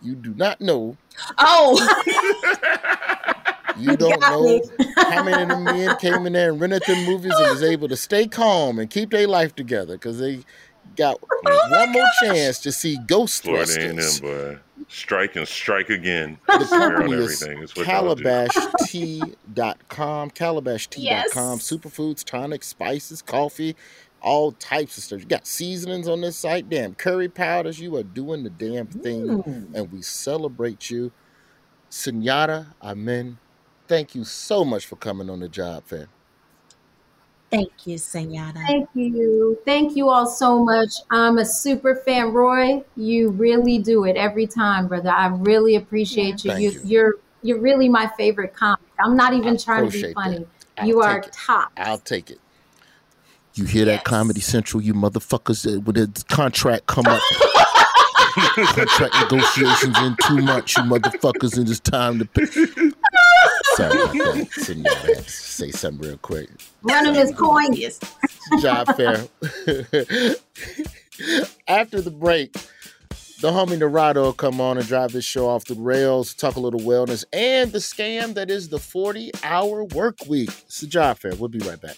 [0.02, 0.98] You do not know,
[1.38, 1.78] oh,
[3.78, 4.60] you don't know
[4.98, 7.88] how many of them men came in there and rented them movies and was able
[7.88, 10.40] to stay calm and keep their life together because they
[10.96, 11.20] got
[11.70, 14.22] one more chance to see Florida A&M, Ghostbusters.
[14.24, 14.58] boy.
[14.88, 16.40] Strike and strike again.
[16.48, 17.64] The Swear on company is everything.
[17.64, 18.24] It's what y'all do.
[18.24, 21.32] calabashtea.com, calabashtea.com, Yes.
[21.70, 23.76] superfoods, tonics, spices, coffee,
[24.22, 25.20] all types of stuff.
[25.20, 27.80] You got seasonings on this site, damn curry powders.
[27.80, 29.76] You are doing the damn thing, mm.
[29.76, 31.12] and we celebrate you.
[31.90, 33.40] Senora Amen,
[33.88, 36.08] thank you so much for coming on the job fair.
[37.50, 38.54] thank you, Senora.
[38.68, 39.58] Thank you.
[39.66, 40.94] Thank you all so much.
[41.10, 42.84] I'm a super fan, Roy.
[42.96, 45.10] You really do it every time, brother.
[45.10, 46.52] I really appreciate you.
[46.52, 46.72] Thank you.
[46.72, 46.82] you.
[46.84, 48.86] You're you're really my favorite comic.
[49.00, 50.46] I'm not even I trying to be funny.
[50.76, 50.88] that.
[50.88, 51.32] You are it.
[51.32, 51.72] top.
[51.78, 52.40] I'll take it.
[53.60, 54.04] You hear that, Yes.
[54.04, 57.22] Comedy Central, you motherfuckers, uh, when the contract come up.
[58.74, 62.46] contract negotiations in two months, you motherfuckers, and it's time to pay.
[62.46, 64.48] Sorry about that.
[64.52, 66.50] Senora, I had to say something real quick.
[66.84, 67.74] Running his coin.
[67.74, 68.00] Yes.
[68.62, 69.26] Job fair.
[71.68, 72.54] After the break,
[73.42, 76.62] the homie Narado will come on and drive this show off the rails, talk a
[76.62, 80.50] little wellness, and the scam that is the 40 hour work week.
[80.66, 81.36] It's the job fair.
[81.36, 81.98] We'll be right back.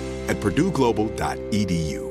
[0.31, 2.10] at purdueglobal.edu.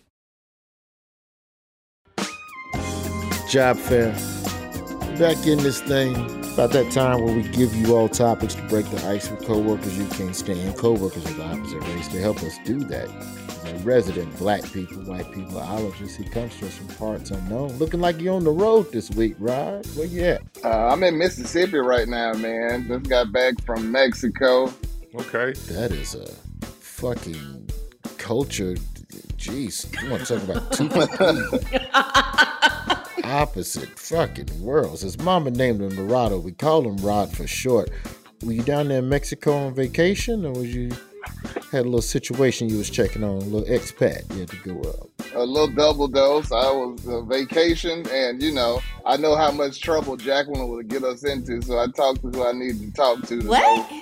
[3.51, 4.13] Job fair.
[5.19, 6.15] Back in this thing.
[6.53, 9.97] About that time where we give you all topics to break the ice with coworkers
[9.97, 13.09] you can't stand, coworkers of the opposite race to help us do that.
[13.65, 17.77] A resident black people, white people, ologist, he comes to us from parts unknown.
[17.77, 19.85] Looking like you're on the road this week, Rod.
[19.97, 20.43] Where you at?
[20.63, 22.87] Uh, I'm in Mississippi right now, man.
[22.87, 24.73] Just got back from Mexico.
[25.13, 25.51] Okay.
[25.73, 26.25] That is a
[26.79, 27.69] fucking
[28.17, 28.75] culture.
[29.35, 31.09] Jeez, you want to talk about two complete
[33.23, 35.01] opposite fucking worlds.
[35.01, 36.39] His mama named him Dorado.
[36.39, 37.89] We call him Rod for short.
[38.43, 40.91] Were you down there in Mexico on vacation, or was you
[41.71, 44.81] had a little situation you was checking on, a little expat you had to go
[44.89, 45.09] up?
[45.35, 46.51] A little double dose.
[46.51, 50.87] I was uh, on vacation, and you know, I know how much trouble Jacqueline would
[50.87, 53.91] get us into, so I talked to who I needed to talk to to What?
[53.91, 54.01] know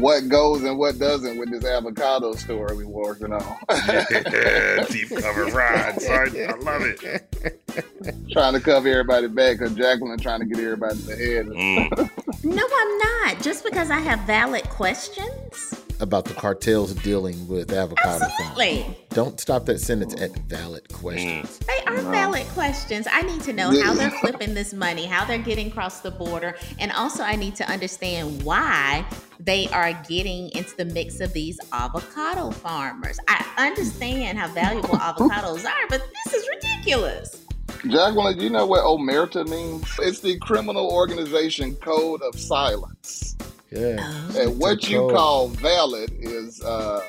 [0.00, 3.56] what goes and what doesn't with this avocado story we working on.
[3.70, 6.36] Yeah, deep cover ride, son.
[6.36, 8.30] I love it.
[8.32, 11.46] trying to cover everybody back because Jacqueline trying to get everybody in the head.
[11.46, 12.44] Mm.
[12.44, 13.42] No, I'm not.
[13.42, 15.85] Just because I have valid questions.
[15.98, 18.32] About the cartels dealing with avocado farms.
[18.38, 18.96] Absolutely.
[19.10, 21.58] Don't stop that sentence at valid questions.
[21.58, 21.66] Mm.
[21.66, 23.06] They are valid questions.
[23.10, 26.54] I need to know how they're flipping this money, how they're getting across the border,
[26.78, 29.06] and also I need to understand why
[29.40, 33.18] they are getting into the mix of these avocado farmers.
[33.26, 37.42] I understand how valuable avocados are, but this is ridiculous.
[37.88, 39.86] Jacqueline, do you know what omerta means?
[40.00, 43.36] It's the criminal organization code of silence.
[43.70, 44.28] Yeah.
[44.36, 47.02] And what you call valid is uh,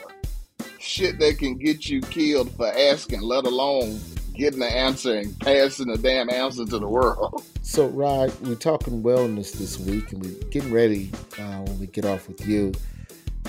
[0.80, 4.00] shit that can get you killed for asking, let alone
[4.34, 7.44] getting the answer and passing the damn answer to the world.
[7.68, 12.06] So, Rod, we're talking wellness this week, and we're getting ready uh, when we get
[12.06, 12.72] off with you.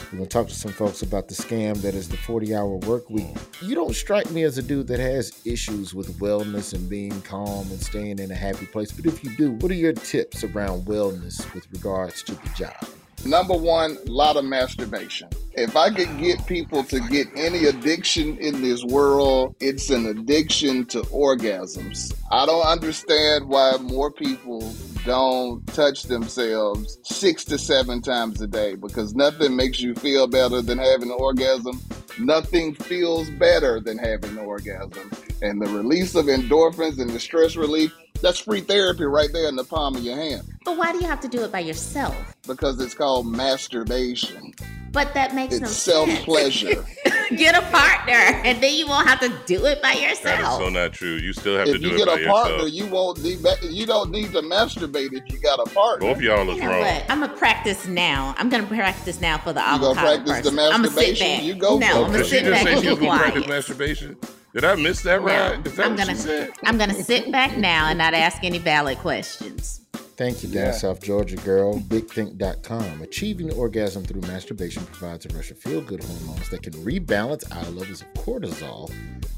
[0.06, 2.76] We're going to talk to some folks about the scam that is the 40 hour
[2.76, 3.36] work week.
[3.60, 7.70] You don't strike me as a dude that has issues with wellness and being calm
[7.70, 8.90] and staying in a happy place.
[8.90, 12.88] But if you do, what are your tips around wellness with regards to the job?
[13.24, 15.28] Number one, a lot of masturbation.
[15.52, 20.86] If I could get people to get any addiction in this world, it's an addiction
[20.86, 22.14] to orgasms.
[22.30, 24.72] I don't understand why more people
[25.08, 30.60] don't touch themselves six to seven times a day because nothing makes you feel better
[30.60, 31.80] than having an orgasm.
[32.18, 35.10] Nothing feels better than having an orgasm.
[35.40, 39.56] And the release of endorphins and the stress relief, that's free therapy right there in
[39.56, 42.14] the palm of your hand But why do you have to do it by yourself?
[42.46, 44.54] because it's called masturbation.
[44.90, 46.82] But that makes It's no self pleasure.
[47.36, 50.22] Get a partner, and then you won't have to do it by yourself.
[50.22, 50.62] That is yourself.
[50.62, 51.16] so not true.
[51.16, 51.92] You still have if to do it.
[51.92, 52.72] If you get a partner, yourself.
[52.72, 53.38] you won't need
[53.70, 56.14] you don't need to masturbate if you got a partner.
[56.14, 56.80] Both y'all is You know wrong.
[56.80, 57.04] what?
[57.10, 58.34] I'm gonna practice now.
[58.38, 60.58] I'm gonna practice now for the You avocado gonna practice the person.
[60.58, 61.26] I'm gonna sit masturbation?
[61.36, 61.42] back.
[61.44, 61.94] You go no, for it.
[61.96, 64.16] I'm gonna Did she just back say and she was going to practice masturbation?
[64.54, 65.66] Did I miss that No, right?
[65.66, 66.50] Is that I'm what gonna she said?
[66.64, 69.82] I'm gonna sit back now and not ask any valid questions.
[70.16, 70.72] Thank you, down Yeah.
[70.72, 71.78] South Georgia girl.
[71.78, 73.02] BigThink.com.
[73.02, 77.70] Achieving orgasm through masturbation provides a rush of feel good hormones that can rebalance our
[77.70, 78.90] levels of cortisol.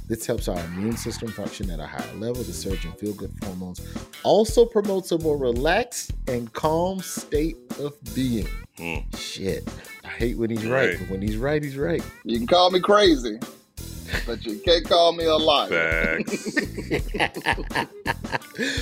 [0.08, 2.42] This helps our immune system function at a higher level.
[2.42, 3.80] The surge in feel good hormones
[4.22, 8.48] also promotes a more relaxed and calm state of being.
[8.78, 9.00] Hmm.
[9.16, 9.68] Shit.
[10.02, 10.98] I hate when he's right, Right.
[10.98, 12.02] but when he's right, he's right.
[12.24, 13.38] You can call me crazy,
[14.26, 16.22] but you can't call me a liar.
[16.22, 16.56] Facts.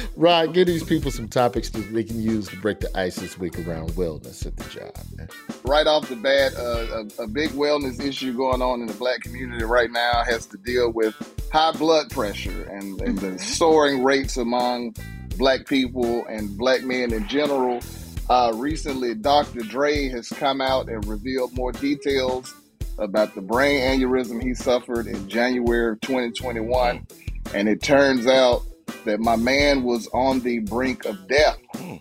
[0.17, 3.39] Rod, give these people some topics that they can use to break the ice this
[3.39, 4.93] week around wellness at the job.
[5.17, 5.29] man.
[5.65, 9.21] Right off the bat, uh, a, a big wellness issue going on in the black
[9.21, 11.15] community right now has to deal with
[11.53, 14.95] high blood pressure and, and the soaring rates among
[15.37, 17.81] black people and black men in general.
[18.29, 19.61] Uh, recently, Dr.
[19.61, 22.55] Dre has come out and revealed more details
[22.99, 27.07] about the brain aneurysm he suffered in January of 2021.
[27.55, 28.63] And it turns out
[29.05, 31.59] that my man was on the brink of death.
[31.75, 31.97] Hmm.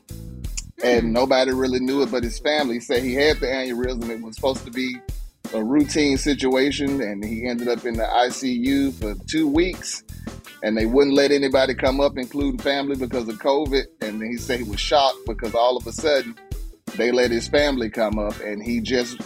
[0.83, 2.75] And nobody really knew it but his family.
[2.75, 4.09] He said he had the aneurysm.
[4.09, 4.97] It was supposed to be
[5.53, 10.03] a routine situation, and he ended up in the ICU for two weeks.
[10.63, 13.85] And they wouldn't let anybody come up, including family, because of COVID.
[14.01, 16.35] And he said he was shocked because all of a sudden
[16.95, 19.19] they let his family come up, and he just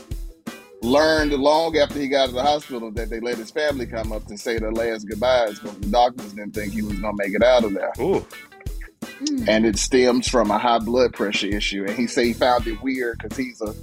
[0.82, 4.26] learned long after he got to the hospital that they let his family come up
[4.26, 7.36] to say their last goodbyes because the doctors didn't think he was going to make
[7.36, 7.94] it out of there.
[8.00, 8.26] Ooh.
[9.28, 9.48] Hmm.
[9.48, 11.86] And it stems from a high blood pressure issue.
[11.88, 13.76] And he said he found it weird because he's a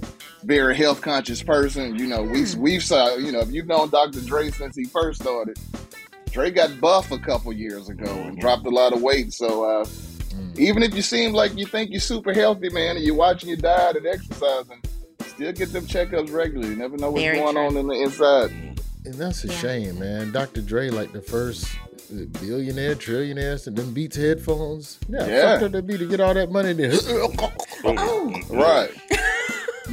[0.43, 1.97] very health conscious person.
[1.97, 2.59] You know, we hmm.
[2.59, 4.19] we've saw, you know, if you've known Dr.
[4.21, 5.57] Dre since he first started,
[6.31, 8.39] Dre got buff a couple years ago and mm-hmm.
[8.39, 9.33] dropped a lot of weight.
[9.33, 10.59] So uh, mm.
[10.59, 13.57] even if you seem like you think you're super healthy, man, and you're watching your
[13.57, 14.81] diet and exercising,
[15.25, 16.71] still get them checkups regularly.
[16.71, 17.65] You never know what's Very going true.
[17.65, 18.51] on in the inside.
[19.05, 19.53] And that's a Yeah.
[19.57, 20.31] shame, man.
[20.31, 20.61] Dr.
[20.61, 21.67] Dre, like the first
[22.11, 24.97] uh, billionaire, trillionaires, and them Beats headphones.
[25.07, 25.41] Yeah, Yeah.
[25.53, 26.73] fucked up that be to get all that money.
[26.73, 26.97] Then.
[28.49, 28.89] Right.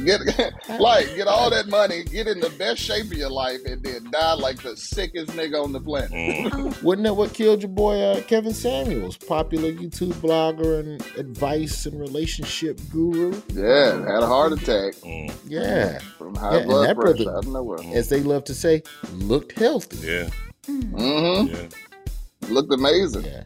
[0.05, 0.21] Get
[0.79, 4.09] like get all that money, get in the best shape of your life, and then
[4.11, 6.11] die like the sickest nigga on the planet.
[6.11, 6.81] Mm.
[6.83, 11.99] wasn't that what killed your boy uh, Kevin Samuels, popular YouTube blogger and advice and
[11.99, 13.33] relationship guru?
[13.53, 15.31] Yeah, had a heart attack Mm.
[15.47, 17.79] Yeah, from high Yeah, blood pressure brother- out of nowhere.
[17.93, 18.83] as they love to say,
[19.13, 20.07] looked healthy.
[20.07, 20.29] Yeah.
[20.67, 21.47] Mm-hmm.
[21.55, 22.49] Yeah.
[22.49, 23.25] Looked amazing.
[23.25, 23.43] Yeah.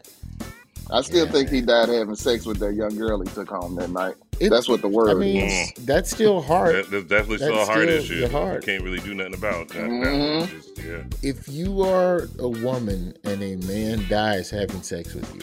[0.90, 1.32] I still Yeah.
[1.32, 4.14] think he died having sex with that young girl he took home that night.
[4.40, 5.72] It- That's what the word I mean, is.
[5.86, 6.74] that's still hard.
[6.74, 8.14] That, that's definitely still a That's hard still issue.
[8.14, 8.66] your heart.
[8.66, 9.74] You can't really do nothing about that.
[9.74, 10.50] that Mhm.
[10.50, 11.04] just- yeah.
[11.22, 15.42] if you are a woman and a man dies having sex with you,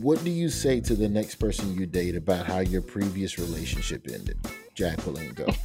[0.00, 4.06] what do you say to the next person you date about how your previous relationship
[4.12, 4.36] ended?
[4.74, 5.46] Jacqueline, go.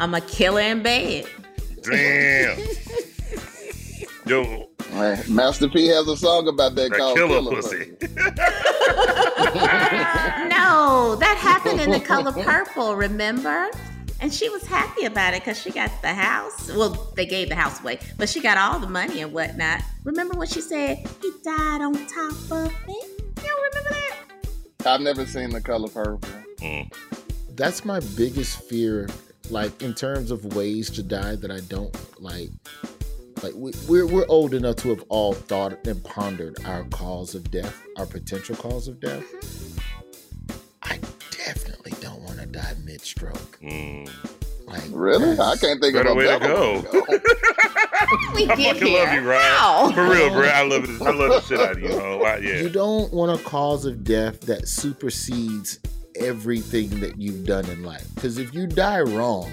[0.00, 1.26] I'm a killer in bed.
[1.82, 2.58] Damn.
[4.26, 7.92] Yo, Hey, Master P has a song about that, that called killer Killer pussy.
[10.50, 13.70] No, that happened in the color purple, remember?
[14.20, 16.70] And she was happy about it because she got the house.
[16.72, 19.82] Well, they gave the house away, but she got all the money and whatnot.
[20.04, 22.88] Remember what she said he died on top of it?
[22.88, 24.16] You don't remember that?
[24.86, 26.28] I've never seen the color purple.
[26.58, 26.92] Mm.
[27.54, 29.08] That's my biggest fear,
[29.50, 32.50] like in terms of ways to die that I don't like.
[33.42, 37.50] Like we, we're we're old enough to have all thought and pondered our cause of
[37.50, 39.24] death, our potential cause of death.
[40.82, 40.98] I
[41.30, 43.58] definitely don't want to die mid-stroke.
[43.62, 44.10] Mm.
[44.66, 45.38] Like Really?
[45.38, 46.72] I can't think of a way to better go.
[46.74, 47.18] one to go.
[48.34, 49.04] We I get fucking here.
[49.04, 49.56] love you, Ryan.
[49.56, 49.92] How?
[49.92, 50.48] For real, bro.
[50.48, 51.02] I love it.
[51.02, 51.90] I love the shit out of you.
[51.92, 52.60] Oh, wow, yeah.
[52.60, 55.78] You don't want a cause of death that supersedes
[56.20, 58.06] everything that you've done in life.
[58.14, 59.50] Because if you die wrong,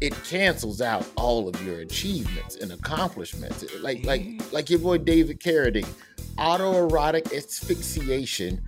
[0.00, 3.64] it cancels out all of your achievements and accomplishments.
[3.80, 5.88] Like like like your boy David Carradine,
[6.38, 8.60] autoerotic asphyxiation,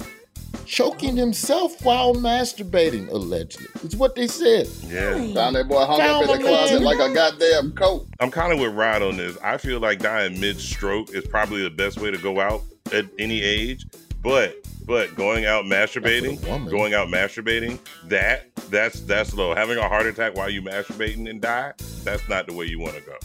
[0.64, 3.66] choking himself while masturbating, allegedly.
[3.82, 4.68] It's what they said.
[4.84, 5.14] Yeah.
[5.34, 6.84] Found that boy hung up in the closet man.
[6.84, 8.06] like a goddamn coat.
[8.20, 9.36] I'm kind of with Rod on this.
[9.42, 12.62] I feel like dying mid stroke is probably the best way to go out
[12.92, 13.86] at any age.
[14.24, 14.56] But
[14.86, 16.70] but going out masturbating, That's a woman.
[16.70, 19.54] going out masturbating, that that's that's low.
[19.54, 22.94] Having a heart attack while you masturbating and die, that's not the way you want
[22.96, 23.16] to go.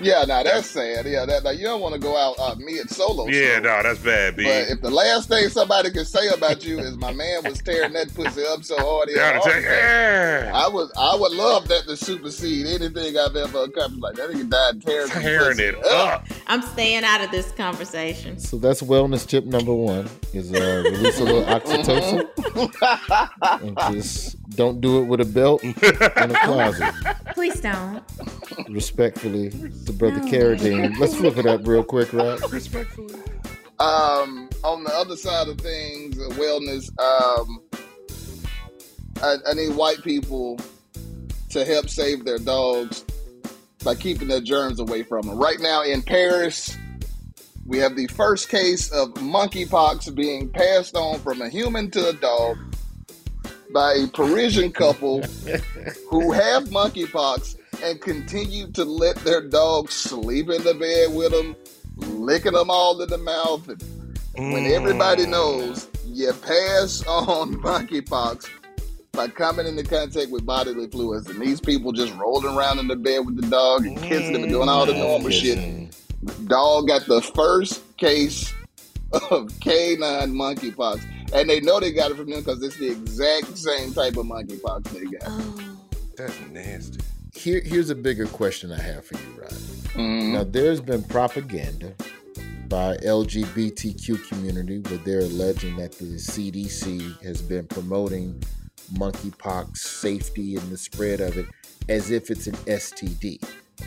[0.00, 1.06] Yeah, now that's sad.
[1.06, 3.26] Yeah, that now you don't want to go out uh, mid solo.
[3.28, 3.60] Yeah, show.
[3.60, 4.44] no, that's bad, B.
[4.44, 7.92] But if the last thing somebody can say about you is my man was tearing
[7.92, 10.52] that pussy up so hard, he had a Heart heart attack, attack," yeah.
[10.54, 14.02] I would I would love that to supersede anything I've ever accomplished.
[14.02, 16.26] Like that nigga died tearing, tearing pussy it up.
[16.46, 18.38] I'm staying out of this conversation.
[18.38, 22.28] So that's wellness tip number one is uh, release a little oxytocin
[23.62, 26.92] and just don't do it with a belt in a closet.
[27.34, 28.02] Please don't.
[28.68, 30.26] Respectfully, the brother No.
[30.26, 30.98] Carradine.
[30.98, 32.40] Let's flip it up real quick, right?
[32.50, 33.14] Respectfully.
[33.80, 36.88] Um, on the other side of things, uh, wellness.
[37.00, 37.62] Um,
[39.22, 40.58] I, I need white people
[41.50, 43.04] to help save their dogs
[43.84, 45.38] by keeping their germs away from them.
[45.38, 46.76] Right now in Paris,
[47.66, 52.12] we have the first case of monkeypox being passed on from a human to a
[52.12, 52.58] dog
[53.74, 55.20] by a Parisian couple
[56.08, 61.56] who have monkeypox and continue to let their dogs sleep in the bed with them,
[61.96, 63.68] licking them all in the mouth.
[64.36, 65.30] And when everybody mm.
[65.30, 68.48] knows you pass on monkeypox
[69.12, 72.96] by coming into contact with bodily fluids, and these people just rolling around in the
[72.96, 74.98] bed with the dog and kissing them and doing all the mm.
[74.98, 75.90] normal shit.
[76.46, 78.54] Dog got the first case
[79.30, 83.56] of canine monkeypox, and they know they got it from them because it's the exact
[83.56, 85.22] same type of monkeypox they got.
[85.26, 85.78] Oh.
[86.16, 87.00] That's nasty.
[87.34, 89.50] Here, here's a bigger question I have for you, Rod.
[89.50, 90.32] Mhm.
[90.32, 91.92] Now, there's been propaganda
[92.68, 98.40] by LGBTQ community where they're alleging that the CDC has been promoting
[98.92, 101.46] monkeypox safety and the spread of it
[101.88, 103.40] as if it's an STD.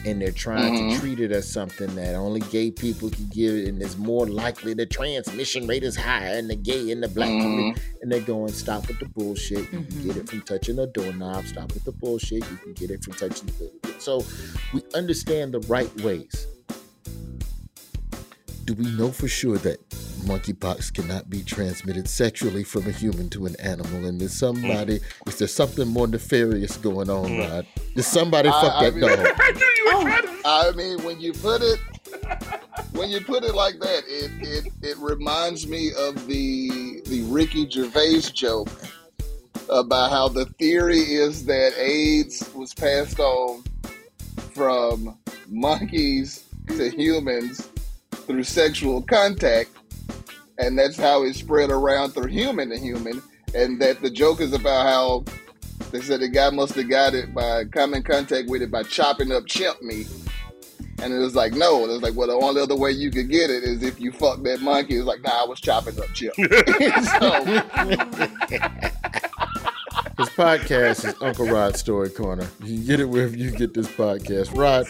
[0.05, 0.77] And they're trying Mhm.
[0.77, 0.99] to mm-hmm.
[0.99, 4.73] treat it as something that only gay people can give it, and it's more likely
[4.73, 7.79] the transmission rate is higher in the gay and the black community.
[7.79, 8.01] Mm-hmm.
[8.01, 9.59] And they're going, stop with the bullshit.
[9.59, 10.19] You can get mm-hmm.
[10.19, 11.45] it from touching a doorknob.
[11.47, 12.43] Stop with the bullshit.
[12.49, 13.71] You can get it from touching the.
[13.99, 14.23] So
[14.73, 16.47] we understand the right ways.
[18.65, 19.89] Do we know for sure that
[20.25, 24.05] monkeypox cannot be transmitted sexually from a human to an animal?
[24.05, 25.27] And is somebody, mm.
[25.29, 27.49] is there something more nefarious going on, mm.
[27.49, 27.65] Rod?
[27.95, 29.63] Did somebody I- fuck I that mean- dog?
[29.91, 30.41] To.
[30.45, 31.79] I mean, when you put it,
[32.93, 37.69] when you put it like that, it it it reminds me of the the Ricky
[37.69, 38.69] Gervais joke
[39.69, 43.63] about how the theory is that AIDS was passed on
[44.53, 45.17] from
[45.47, 47.69] monkeys to humans
[48.11, 49.69] through sexual contact,
[50.57, 53.21] and that's how it spread around through human to human,
[53.53, 55.23] and that the joke is about how
[55.91, 58.83] they said the guy must have got it by coming in contact with it by
[58.83, 60.07] chopping up chimp meat.
[60.99, 61.83] And it was like, no.
[61.85, 64.11] It was like, well, the only other way you could get it is if you
[64.11, 64.97] fuck that monkey.
[64.97, 66.33] It's like, nah, I was chopping up chimp.
[66.35, 66.43] so,
[70.17, 72.47] His podcast is Uncle Rod's Story Corner.
[72.63, 74.57] You get it wherever you get this podcast.
[74.57, 74.88] Rod,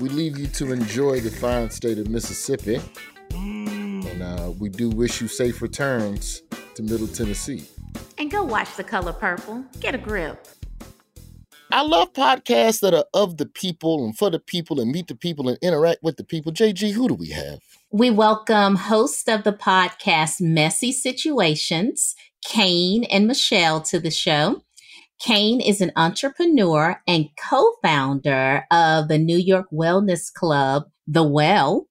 [0.00, 2.80] we leave you to enjoy the fine state of Mississippi.
[3.30, 6.42] And uh, we do wish you safe returns
[6.78, 7.64] to Middle Tennessee.
[8.18, 9.64] And go watch The Color Purple.
[9.80, 10.46] Get a grip.
[11.72, 15.16] I love podcasts that are of the people and for the people and meet the
[15.16, 16.52] people and interact with the people.
[16.52, 17.58] JG, who do we have?
[17.90, 22.14] We welcome host of the podcast Messy Situations,
[22.46, 24.62] Kane and Michelle, to the show.
[25.20, 31.88] Kane is an entrepreneur and co founder of the New York Wellness Club, The Well.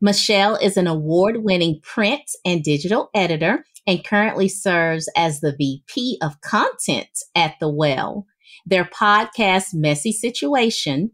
[0.00, 6.18] Michelle is an award winning print and digital editor and currently serves as the VP
[6.22, 8.26] of content at The Well.
[8.66, 11.12] Their podcast, Messy Situation,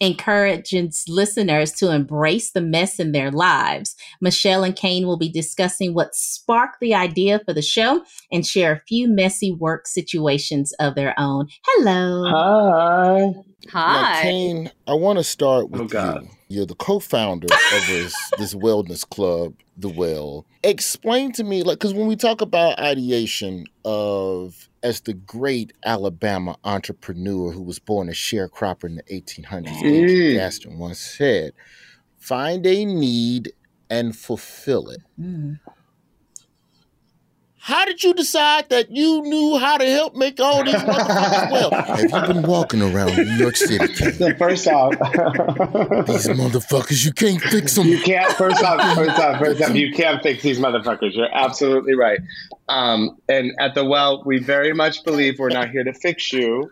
[0.00, 3.94] encourages listeners to embrace the mess in their lives.
[4.20, 8.72] Michelle and Kane will be discussing what sparked the idea for the show and share
[8.72, 11.48] a few messy work situations of their own.
[11.66, 13.42] Hello.
[13.70, 14.00] Hi.
[14.02, 16.22] Now, Kane, I want to start oh, with Oh, God.
[16.24, 16.28] you.
[16.48, 20.46] You're the co-founder of this this wellness club, The Well.
[20.62, 26.56] Explain to me, like, because when we talk about ideation of as the great Alabama
[26.64, 30.34] entrepreneur who was born a sharecropper in the 1800s, James Mm.
[30.34, 31.52] Gaston once said,
[32.18, 33.52] "Find a need
[33.90, 35.00] and fulfill it."
[37.66, 41.70] How did you decide that you knew how to help make all these motherfuckers well?
[42.12, 44.36] Have you been walking around New York City, Kane?
[44.36, 44.92] First off,
[46.06, 47.88] These motherfuckers, you can't fix them.
[47.88, 48.32] you can't.
[48.34, 51.16] First off, first off, first off, you can't fix these motherfuckers.
[51.16, 52.20] You're absolutely right.
[52.68, 56.70] Um, and at the well, we very much believe we're not here to fix you.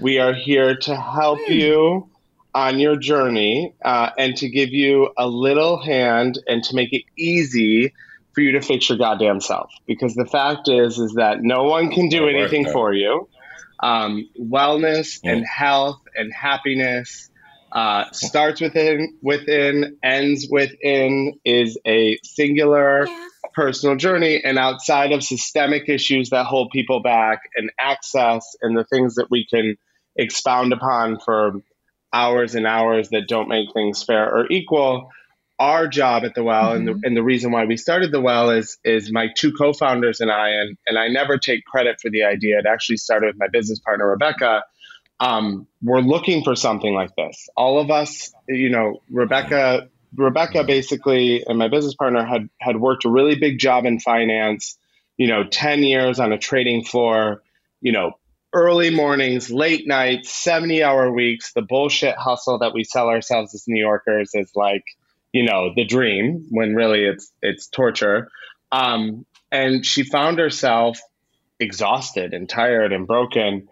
[0.00, 2.08] We are here to help you
[2.54, 7.02] on your journey uh, and to give you a little hand and to make it
[7.18, 7.92] easy
[8.34, 9.70] for you to fix your goddamn self.
[9.86, 13.28] Because the fact is, is that no one can do Right, anything for you.
[13.82, 17.30] Um, wellness and health and happiness
[17.72, 23.08] uh, starts within, within, ends within, is a singular
[23.54, 24.40] personal journey.
[24.44, 29.30] And outside of systemic issues that hold people back and access and the things that
[29.30, 29.76] we can
[30.16, 31.54] expound upon for
[32.12, 35.10] hours and hours that don't make things fair or equal,
[35.62, 38.50] our job at the well and, the, and the reason why we started the well
[38.50, 42.24] is is my two co-founders and I and and I never take credit for the
[42.24, 42.58] idea.
[42.58, 44.64] It actually started with my business partner Rebecca.
[45.20, 47.48] Um, we're looking for something like this.
[47.56, 53.04] All of us, you know, Rebecca Rebecca basically and my business partner had had worked
[53.04, 54.76] a really big job in finance,
[55.16, 57.40] you know, 10 years on a trading floor,
[57.80, 58.14] you know,
[58.52, 63.64] early mornings, late nights, 70 hour weeks, the bullshit hustle that we sell ourselves as
[63.68, 64.84] New Yorkers is like,
[65.32, 68.30] you know, the dream when really it's it's torture.
[68.70, 70.98] Um, and she found herself
[71.60, 73.68] exhausted and tired and broken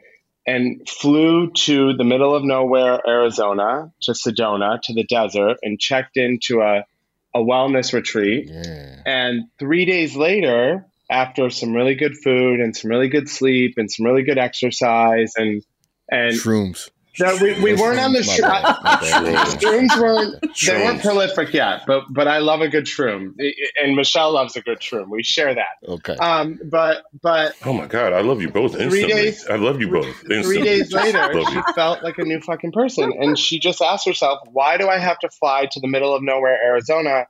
[0.47, 6.17] and flew to the middle of nowhere, Arizona, to Sedona, to the desert, and checked
[6.17, 6.85] into a,
[7.35, 8.49] a wellness retreat.
[8.51, 9.03] Yeah.
[9.05, 13.91] And three days later, after some really good food and some really good sleep and
[13.91, 15.63] some really good exercise and
[16.11, 16.91] and Shrooms.
[17.21, 18.41] No, we, we weren't on the sh-
[19.59, 23.35] shrooms weren't they weren't prolific yet, but but I love a good shroom,
[23.83, 25.09] and Michelle loves a good shroom.
[25.11, 25.89] We share that.
[25.89, 26.17] Okay.
[26.17, 29.07] Um, but but Oh my god, I love you both instantly.
[29.07, 30.07] days- I love you both.
[30.07, 30.43] Instantly.
[30.43, 34.07] three days later, Love she felt like a new fucking person, and she just asked
[34.07, 37.27] herself, "Why do I have to fly to the middle of nowhere, Arizona?"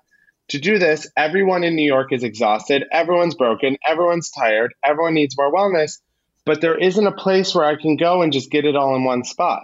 [0.48, 2.82] To do this, everyone in New York is exhausted.
[2.90, 3.76] Everyone's broken.
[3.86, 4.74] Everyone's tired.
[4.84, 6.00] Everyone needs more wellness.
[6.44, 9.04] But there isn't a place where I can go and just get it all in
[9.04, 9.62] one spot.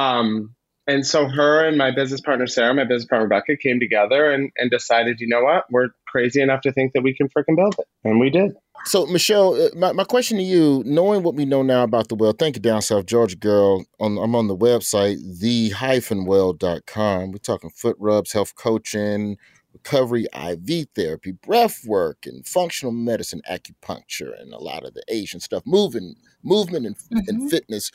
[0.00, 0.54] Um,
[0.86, 4.50] and so her and my business partner Sarah, my business partner Rebecca, came together and,
[4.56, 7.76] and decided, you know what, we're crazy enough to think that we can freaking build
[7.78, 8.52] it, and we did.
[8.86, 12.14] So, Michelle, uh, my, my question to you, knowing what we know now about the
[12.14, 13.84] well, thank you, Down South Georgia Girl.
[14.00, 17.30] On, I'm on the website, the-well.com.
[17.30, 19.36] We're talking foot rubs, health coaching,
[19.72, 25.40] recovery, IV therapy, breath work, and functional medicine, acupuncture, and a lot of the Asian
[25.40, 26.96] stuff, moving, movement and,
[27.28, 27.90] and fitness.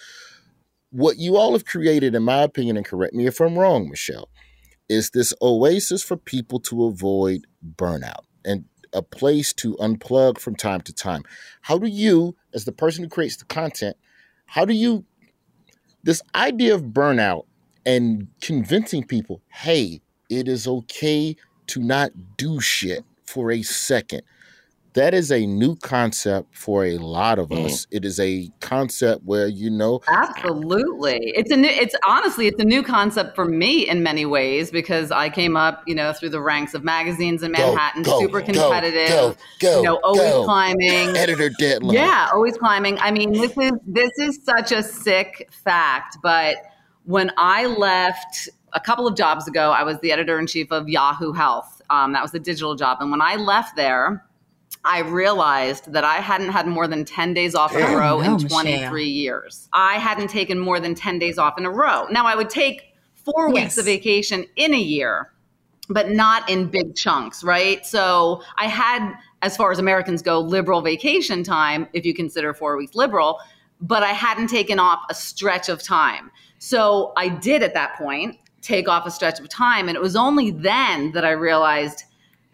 [0.92, 4.30] What you all have created, in my opinion, and correct me if I'm wrong, Michelle,
[4.88, 10.82] is this oasis for people to avoid burnout and a place to unplug from time
[10.82, 11.24] to time.
[11.62, 13.98] How do you, as the person who creates the content,
[14.46, 15.06] how do you,
[16.04, 17.46] this idea of burnout
[17.86, 21.36] and convincing people, hey, it is okay
[21.68, 24.22] to not do shit for a second.
[24.96, 27.86] That is a new concept for a lot of us.
[27.91, 31.34] It is a concept where, you know, Absolutely.
[31.36, 35.12] It's a new it's honestly it's a new concept for me in many ways because
[35.12, 38.46] I came up, you know, through the ranks of magazines in Manhattan, go, super go,
[38.46, 41.18] competitive, go, go, you know, always climbing.
[41.18, 41.93] editor deadline.
[41.93, 42.98] Yeah, always climbing.
[43.00, 46.56] I mean, this is this is such a sick fact, but
[47.04, 50.88] when I left a couple of jobs ago, I was the editor in chief of
[50.88, 51.82] Yahoo Health.
[51.89, 54.26] Um, that was a digital job, and when I left there,
[54.84, 58.36] I realized that I hadn't had more than 10 days off in a row no,
[58.36, 58.99] in 23 Michelle.
[58.99, 59.68] years.
[59.74, 62.05] I hadn't taken more than 10 days off in a row.
[62.11, 65.32] Now, I would take four weeks of vacation in a year,
[65.89, 67.84] but not in big chunks, right?
[67.84, 72.78] So I had, as far as Americans go, liberal vacation time, if you consider four
[72.78, 73.39] weeks liberal,
[73.82, 76.32] but I hadn't taken off a stretch of time.
[76.59, 79.88] So I did at that point take off a stretch of time.
[79.88, 82.03] And it was only then that I realized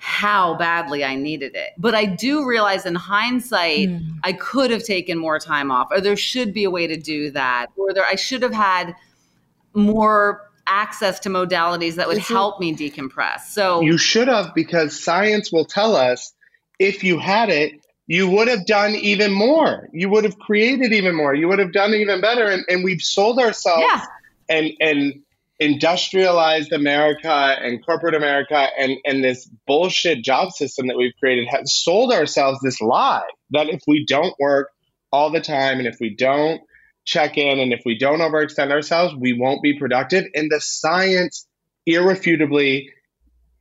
[0.04, 1.74] how badly I needed it.
[1.78, 3.98] But I do realize in hindsight, hmm.
[4.24, 7.30] I could have taken more time off, or there should be a way to do
[7.32, 8.96] that, or there I should have had
[9.76, 13.42] more access to modalities that would Is it- help me decompress.
[13.52, 16.34] So You should have, because science will tell us
[16.80, 17.74] if you had it,
[18.08, 19.88] you would have done even more.
[19.94, 21.36] You would have created even more.
[21.36, 22.48] You would have done even better.
[22.48, 24.04] And, and we've sold ourselves Yeah.
[24.50, 25.22] and, and
[25.62, 31.72] industrialized America and corporate America and, and this bullshit job system that we've created has
[31.72, 34.72] sold ourselves this lie that if we don't work
[35.12, 36.62] all the time and if we don't
[37.06, 40.26] check in and if we don't overextend ourselves, we won't be productive.
[40.34, 41.48] And the science
[41.86, 42.90] irrefutably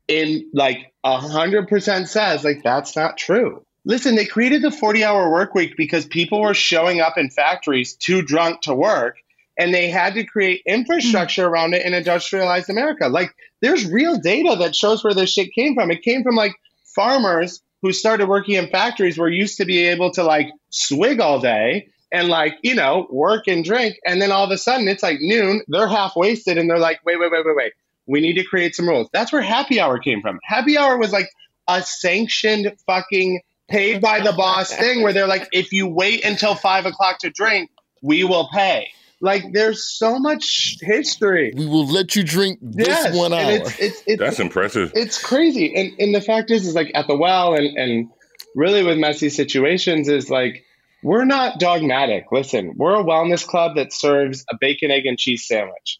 [0.08, 3.62] in like a hundred percent says like that's not true.
[3.84, 7.94] Listen, they created the 40 hour work week because people were showing up in factories
[7.94, 9.16] too drunk to work
[9.60, 13.08] and they had to create infrastructure around it in industrialized America.
[13.08, 13.30] Like
[13.60, 15.90] there's real data that shows where this shit came from.
[15.90, 16.54] It came from like
[16.94, 21.40] farmers who started working in factories were used to be able to like swig all
[21.40, 23.96] day and like, you know, work and drink.
[24.06, 27.04] And then all of a sudden it's like noon, they're half wasted and they're like,
[27.04, 27.72] wait, wait, wait, wait, wait.
[28.06, 29.10] We need to create some rules.
[29.12, 30.40] That's where happy hour came from.
[30.42, 31.28] Happy hour was like
[31.68, 36.54] a sanctioned fucking paid by the boss thing where they're like, if you wait until
[36.54, 38.88] five o'clock to drink, we will pay.
[39.20, 41.52] Like there's so much history.
[41.54, 43.50] We will let you drink this Yes, one hour.
[43.50, 44.92] It's, it's, it's, That's impressive.
[44.94, 45.74] it's crazy.
[45.76, 48.08] And and the fact is is like at the well and, and
[48.54, 50.64] really with messy situations is like
[51.02, 52.26] we're not dogmatic.
[52.32, 55.98] Listen, we're a wellness club that serves a bacon, egg, and cheese sandwich.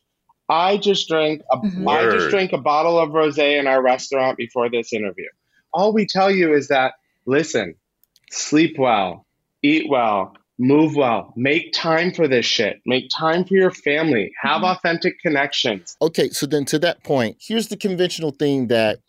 [0.49, 1.89] I just drank a mm-hmm.
[1.89, 2.31] I just Word.
[2.31, 5.29] drank a bottle of rosé in our restaurant before this interview.
[5.73, 6.95] All we tell you is that
[7.25, 7.77] listen,
[8.31, 9.27] sleep well,
[9.62, 12.81] eat well, move well, make time for this shit.
[12.85, 14.33] Make time for your family.
[14.41, 14.67] Have mm-hmm.
[14.67, 15.97] authentic connections.
[16.03, 19.01] Okay, so then to that point, here's the conventional thing that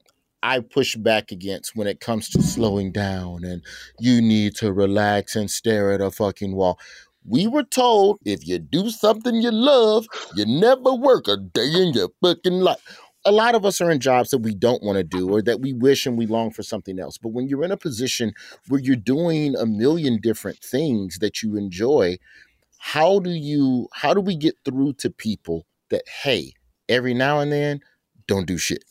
[0.42, 3.62] I push back against when it comes to slowing down and
[4.00, 6.80] you need to relax and stare at a fucking wall.
[7.26, 11.94] We were told if you do something you love, you never work a day in
[11.94, 12.80] your fucking life.
[13.24, 15.62] A lot of us are in jobs that we don't want to do or that
[15.62, 17.18] we wish and we long for something else.
[17.20, 18.34] But when you're in a position
[18.68, 22.18] where you're doing a million different things that you enjoy,
[22.80, 26.54] how do you how do we get through to people that hey,
[26.90, 27.82] every now and then
[28.28, 28.84] don't do shit.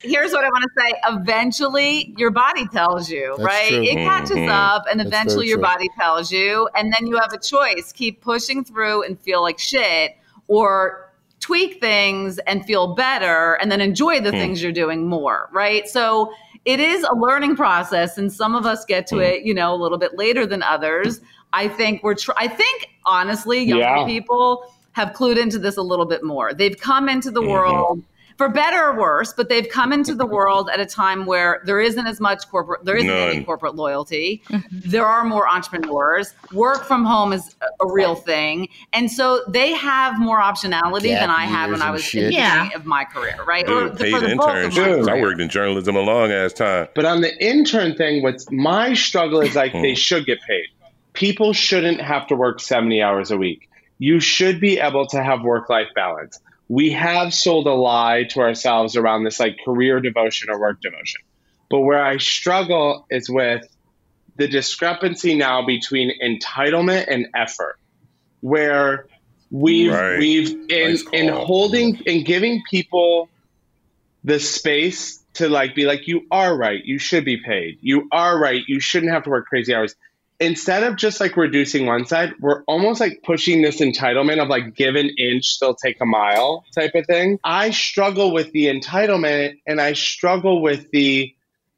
[0.00, 0.94] here's what I want to say.
[1.08, 3.68] Eventually, your body tells you, That's right?
[3.68, 3.82] true.
[3.82, 4.48] It catches Mhm.
[4.48, 5.62] up, and That's eventually your true.
[5.62, 9.58] body tells you, and then you have a choice: keep pushing through and feel like
[9.58, 10.16] shit,
[10.46, 11.07] or
[11.40, 14.36] tweak things and feel better and then enjoy the Hmm.
[14.38, 15.88] things you're doing more, right?
[15.88, 16.32] So
[16.64, 19.22] it is a learning process and some of us get to Hmm.
[19.22, 21.20] it, you know, a little bit later than others.
[21.52, 24.04] I think we're tr- I think honestly younger Yeah.
[24.06, 26.52] people have clued into this a little bit more.
[26.52, 27.48] They've come into the Mhm.
[27.50, 28.02] world
[28.38, 31.80] for better or worse, but they've come into the world at a time where there
[31.80, 34.42] isn't as much corporate, there isn't any corporate loyalty.
[34.70, 36.32] There are more entrepreneurs.
[36.52, 41.20] Work from home is a a real thing, and so they have more optionality Gap
[41.20, 42.24] than I had when I was shit.
[42.24, 42.64] in the Yeah.
[42.64, 43.68] beginning of my career, right?
[43.68, 45.08] Or the- paid for the bulk of my internships.
[45.08, 46.88] I worked in journalism a long ass time.
[46.94, 49.94] But on the intern thing, what's my struggle is like they Hmm.
[49.94, 50.66] should get paid.
[51.12, 53.68] People shouldn't have to work 70 hours a week.
[53.98, 56.40] You should be able to have work life balance.
[56.68, 61.22] We have sold a lie to ourselves around this like career devotion or work devotion.
[61.70, 63.66] But where I struggle is with
[64.36, 67.78] the discrepancy now between entitlement and effort,
[68.40, 69.06] where
[69.50, 70.18] we've Right.
[70.18, 73.28] we've in Nice in holding and giving people
[74.24, 76.84] the space to like be like you are right.
[76.84, 77.78] You should be paid.
[77.80, 78.62] You are right.
[78.66, 79.94] You shouldn't have to work crazy hours
[80.40, 84.74] instead of just like reducing one side we're almost like pushing this entitlement of like
[84.74, 87.38] give an inch still take a mile type of thing.
[87.42, 91.32] I struggle with the entitlement and i struggle with the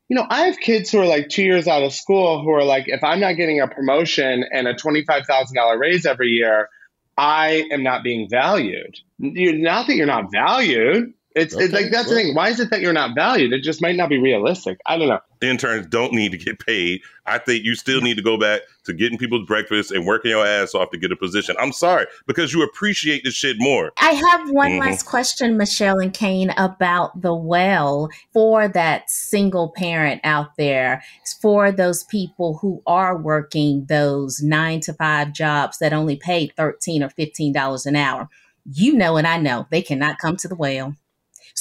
[0.09, 2.65] you know i have kids who are like two years out of school who are
[2.65, 6.69] like if i'm not getting a promotion and a $25000 raise every year
[7.17, 8.99] i am not being valued.
[9.19, 12.35] You're not that you're not valued it's, it's like that's the thing.
[12.35, 13.53] Why is it that you're not valued?
[13.53, 14.81] It just might not be realistic.
[14.87, 15.21] I don't know.
[15.41, 17.01] Interns don't need to get paid.
[17.25, 20.45] I think you still need to go back to getting people's breakfast and working your
[20.45, 21.55] ass off to get a position.
[21.59, 23.93] I'm sorry because you appreciate this shit more.
[23.99, 24.81] I have one Mhm.
[24.81, 31.03] last question, Michelle and Kane, about the well for that single parent out there,
[31.41, 37.03] for those people who are working those nine to five jobs that only pay thirteen
[37.05, 38.29] or fifteen dollars an hour.
[38.71, 40.95] You know, and I know they cannot come to the well.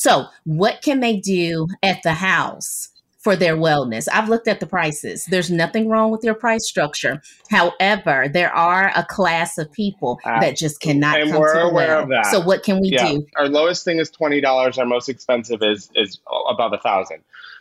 [0.02, 2.88] So, what can they do at the house
[3.18, 4.08] for their wellness?
[4.14, 5.26] I've looked at the prices.
[5.26, 7.22] There's nothing wrong with your price structure.
[7.50, 11.88] However, there are a class of people Ah, that just cannot and come we're aware
[11.88, 12.04] well.
[12.04, 12.28] of that.
[12.28, 13.10] So, what can we yeah.
[13.10, 13.26] do?
[13.36, 14.78] Our lowest thing is twenty dollars.
[14.78, 16.18] Our most expensive is is
[16.50, 17.18] above a thousand.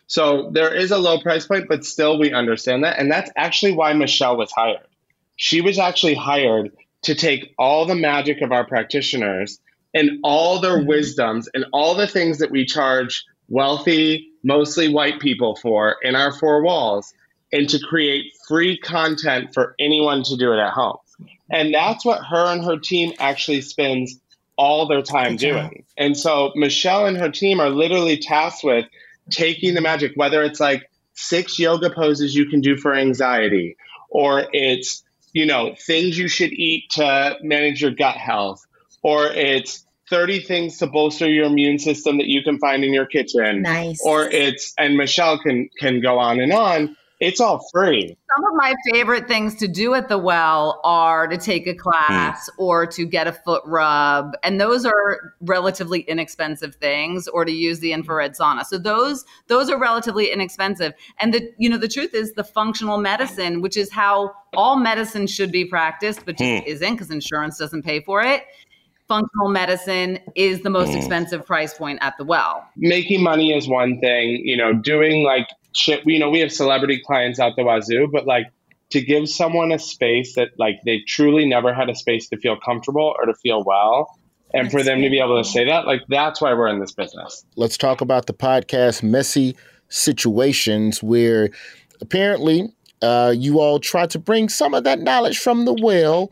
[0.07, 3.73] So there is a low price point, but still we understand that, and that's actually
[3.73, 4.87] why Michelle was hired.
[5.35, 6.71] She was actually hired
[7.01, 9.59] to take all the magic of our practitioners
[9.93, 10.85] and all their Mhm.
[10.87, 16.31] wisdoms and all the things that we charge wealthy, mostly white people for in our
[16.31, 17.13] four walls,
[17.51, 20.97] and to create free content for anyone to do it at home.
[21.51, 24.19] And that's what her and her team actually spends
[24.55, 25.83] all their time doing.
[25.97, 28.85] And so Michelle and her team are literally tasked with
[29.31, 33.75] taking the magic, whether it's like six yoga poses you can do for anxiety,
[34.09, 38.65] or it's, you know, things you should eat to manage your gut health,
[39.03, 43.05] or it's 30 things to bolster your immune system that you can find in your
[43.05, 44.01] kitchen Nice.
[44.03, 46.95] or it's and Michelle can can go on and on.
[47.19, 48.17] It's all free.
[48.37, 52.47] Some of my favorite things to do at the well are to take a class
[52.47, 52.63] hmm.
[52.63, 54.35] or to get a foot rub.
[54.41, 58.63] And those are relatively inexpensive things or to use the infrared sauna.
[58.63, 60.93] So those those are relatively inexpensive.
[61.19, 65.27] And the you know the truth is the functional medicine, which is how all medicine
[65.27, 66.69] should be practiced, but just hmm.
[66.69, 68.43] isn't because insurance doesn't pay for it.
[69.09, 72.63] Functional medicine is the most expensive price point at the well.
[72.77, 77.01] Making money is one thing, you know, doing like shit, you know, we have celebrity
[77.03, 78.45] clients out the wazoo, but like
[78.91, 82.55] to give someone a space that like they truly never had a space to feel
[82.63, 84.15] comfortable or to feel well.
[84.53, 86.91] And for them to be able to say that, like that's why we're in this
[86.91, 87.43] business.
[87.55, 89.55] let's talk about the podcast messy
[89.89, 91.49] situations where
[91.99, 96.31] apparently uh, you all try to bring some of that knowledge from the well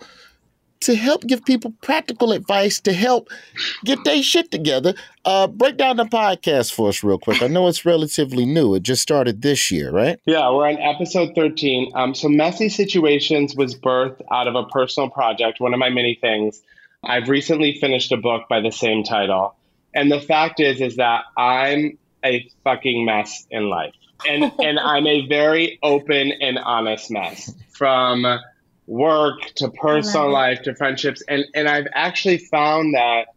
[0.81, 3.29] to help give people practical advice to help
[3.85, 4.93] get their shit together.
[5.25, 7.41] Uh, break down the podcast for us real quick.
[7.41, 8.75] I know it's relatively new.
[8.75, 10.19] It just started this year, right?
[10.25, 11.91] Yeah, we're on episode 13.
[11.95, 16.15] Um, so, Messy Situations was birthed out of a personal project, one of my many
[16.15, 16.61] things.
[17.03, 19.55] I've recently finished a book by the same title.
[19.93, 23.93] And the fact is, is that I'm a fucking mess in life.
[24.27, 28.25] And, and I'm a very open and honest mess from
[28.87, 31.21] work to personal life to friendships.
[31.27, 33.27] And, and I've actually found that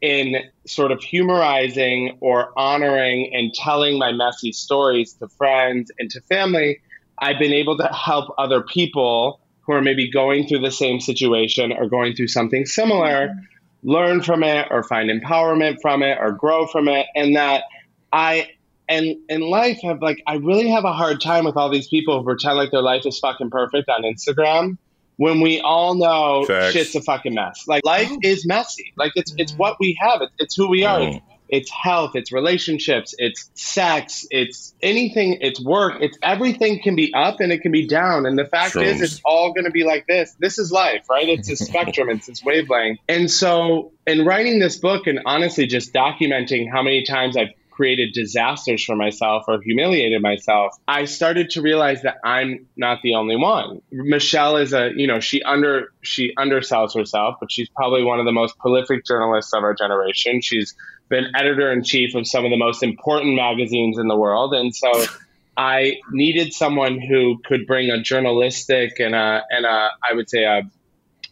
[0.00, 0.36] in
[0.66, 6.80] sort of humorizing or honoring and telling my messy stories to friends and to family,
[7.18, 11.72] I've been able to help other people who are maybe going through the same situation
[11.72, 13.90] or going through something similar mm-hmm.
[13.90, 17.06] learn from it or find empowerment from it or grow from it.
[17.14, 17.64] And that
[18.12, 18.50] I
[18.88, 22.18] and in life have like I really have a hard time with all these people
[22.18, 24.78] who pretend like their life is fucking perfect on Instagram
[25.16, 26.72] when we all know Facts.
[26.72, 27.64] shit's a fucking mess.
[27.66, 28.92] Like life is messy.
[28.96, 30.20] Like it's it's what we have.
[30.22, 31.00] It's, it's who we are.
[31.00, 31.16] Mm.
[31.16, 32.12] It's, it's health.
[32.14, 33.14] It's relationships.
[33.18, 34.26] It's sex.
[34.30, 35.38] It's anything.
[35.40, 35.98] It's work.
[36.00, 38.26] It's everything can be up and it can be down.
[38.26, 40.34] And the fact is, it's all going to be like this.
[40.40, 41.28] This is life, right?
[41.28, 42.08] It's a spectrum.
[42.08, 42.98] It's this wavelength.
[43.08, 48.14] And so, in writing this book and honestly just documenting how many times I've created
[48.14, 53.36] disasters for myself or humiliated myself, I started to realize that I'm not the only
[53.36, 53.82] one.
[53.92, 58.24] Michelle is a, you know, she under she undersells herself, but she's probably one of
[58.24, 60.40] the most prolific journalists of our generation.
[60.40, 60.74] She's
[61.08, 64.74] been editor in chief of some of the most important magazines in the world, and
[64.74, 65.04] so
[65.56, 70.44] I needed someone who could bring a journalistic and a and a I would say
[70.44, 70.62] a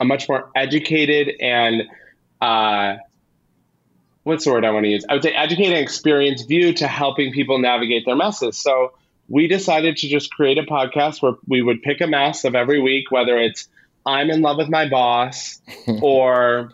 [0.00, 1.84] a much more educated and
[2.40, 2.96] uh,
[4.24, 5.04] what's the word I want to use?
[5.08, 8.58] I would say educated and experienced view to helping people navigate their messes.
[8.58, 8.92] So
[9.28, 12.80] we decided to just create a podcast where we would pick a mess of every
[12.80, 13.68] week, whether it's
[14.04, 15.60] I'm in love with my boss
[16.02, 16.72] or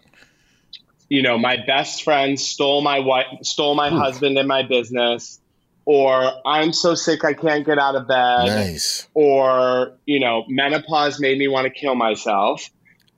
[1.08, 3.98] you know my best friend stole my wife stole my hmm.
[3.98, 5.40] husband and my business
[5.84, 9.08] or I'm so sick I can't get out of bed Nice.
[9.14, 12.70] or you know menopause made me want to kill myself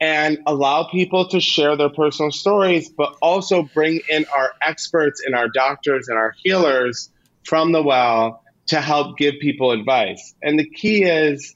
[0.02, 5.32] and allow people to share their personal stories but also bring in our experts and
[5.32, 7.08] our doctors and our healers
[7.44, 10.34] from the well to help give people advice.
[10.42, 11.54] And the key is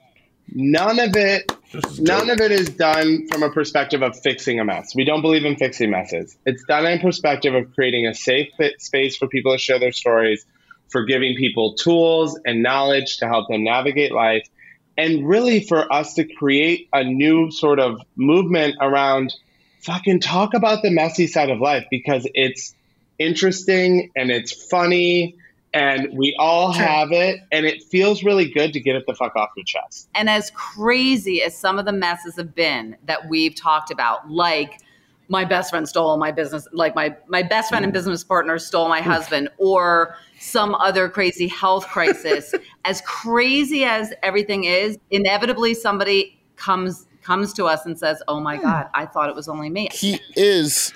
[0.48, 1.50] none of it
[1.98, 4.94] none of it is done from a perspective of fixing a mess.
[4.94, 6.38] We don't believe in fixing messes.
[6.46, 9.90] It's done in perspective of creating a safe fit space for people to share their
[9.90, 10.46] stories
[10.90, 14.48] for giving people tools and knowledge to help them navigate life
[14.96, 19.34] and really for us to create a new sort of movement around
[19.80, 22.74] fucking talk about the messy side of life because it's
[23.18, 25.36] interesting and it's funny
[25.72, 29.36] and we all have it and it feels really good to get it the fuck
[29.36, 30.08] off your chest.
[30.14, 34.80] And as crazy as some of the messes have been that we've talked about, like
[35.28, 37.94] my best friend stole my business, like my my best friend and mm.
[37.94, 42.54] business partner stole my husband, or some other crazy health crisis.
[42.84, 48.56] as crazy as everything is, inevitably somebody comes comes to us and says, "Oh my
[48.56, 48.62] hmm.
[48.62, 50.92] God, I thought it was only me." He is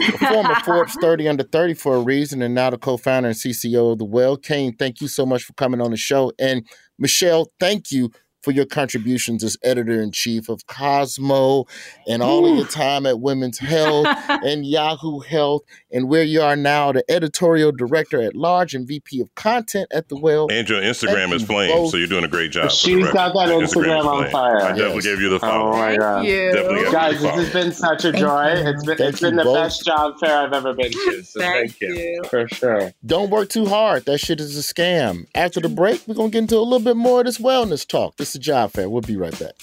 [0.00, 3.92] a former Forbes 30 under 30 for a reason, and now the co-founder and CCO
[3.92, 4.36] of the Well.
[4.36, 6.66] Kane, thank you so much for coming on the show, and
[6.98, 8.10] Michelle, thank you
[8.42, 11.66] for your contributions as editor in chief of Cosmo,
[12.06, 15.62] and all of your time at Women's Health and Yahoo Health,
[15.92, 20.08] and where you are now, the editorial director at large and VP of content at
[20.08, 20.48] the Well.
[20.50, 21.90] And your Instagram Thank is you flame, both.
[21.90, 22.70] so you're doing a great job.
[22.70, 24.60] She's She's got that Your Instagram on fire.
[24.60, 25.72] I oh, definitely gave you the Oh follow.
[25.72, 26.24] my god.
[26.24, 26.52] you.
[26.52, 28.46] Definitely Guys, this has been such a joy.
[28.56, 29.56] It's been, Thank it's been the both.
[29.56, 31.22] best job fair I've ever been to.
[31.24, 31.94] So Thank thank, you.
[31.94, 32.22] you.
[32.28, 32.92] For sure.
[33.04, 34.04] Don't work too hard.
[34.06, 35.26] That shit is a scam.
[35.34, 37.86] After the break, we're going to get into a little bit more of this wellness
[37.86, 38.16] talk.
[38.16, 38.88] This is Job Fair.
[38.88, 39.54] We'll be right back.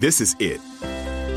[0.00, 0.60] This is it.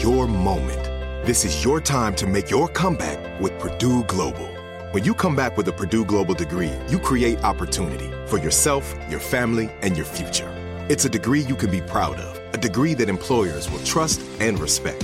[0.04, 0.84] Your moment.
[1.26, 4.48] This is your time to make your comeback with Purdue Global.
[4.92, 9.20] When you come back with a Purdue Global degree, you create opportunity for yourself, your
[9.20, 10.50] family, and your future.
[10.90, 14.60] It's a degree you can be proud of, a degree that employers will trust and
[14.60, 15.04] respect.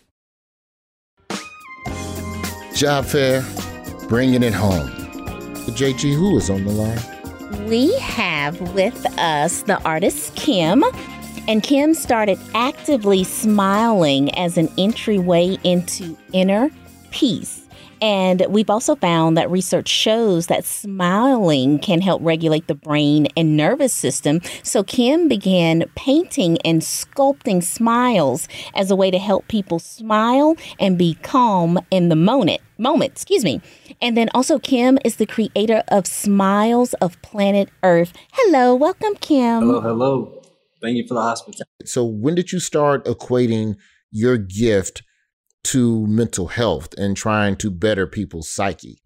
[2.75, 3.43] Job Fair,
[4.07, 4.87] bringing it home.
[5.65, 7.67] The JG Who is on the line.
[7.67, 10.83] We have with us the artist Kim.
[11.47, 16.69] And Kim started actively smiling as an entryway into inner
[17.09, 17.60] peace.
[18.01, 23.55] And we've also found that research shows that smiling can help regulate the brain and
[23.55, 24.41] nervous system.
[24.63, 30.97] So Kim began painting and sculpting smiles as a way to help people smile and
[30.97, 32.61] be calm in the moment.
[32.79, 33.61] Moment, excuse me.
[34.01, 38.13] And then also Kim is the creator of Smiles of Planet Earth.
[38.33, 39.59] Hello, welcome Kim.
[39.59, 40.41] Hello, hello.
[40.81, 41.85] Thank you for the hospitality.
[41.85, 43.75] So, when did you start equating
[44.09, 45.03] your gift
[45.63, 49.01] to mental health and trying to better people's psyche?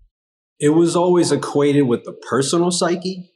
[0.59, 3.29] It was always equated with the personal psyche,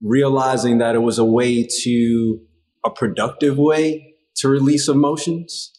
[0.00, 2.40] realizing that it was a way to,
[2.84, 5.72] a productive way to release emotions.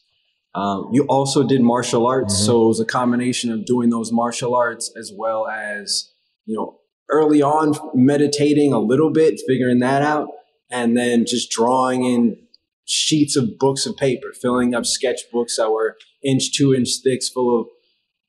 [0.53, 2.45] Um, you also did martial arts, mm-hmm.
[2.45, 6.11] so it was a combination of doing those martial arts as well as,
[6.45, 6.79] you know,
[7.09, 10.27] early on meditating a little bit, figuring that out,
[10.69, 12.46] and then just drawing in
[12.87, 17.59] sheets of books of paper, filling up sketchbooks that were inch, two inch thicks full
[17.59, 17.67] of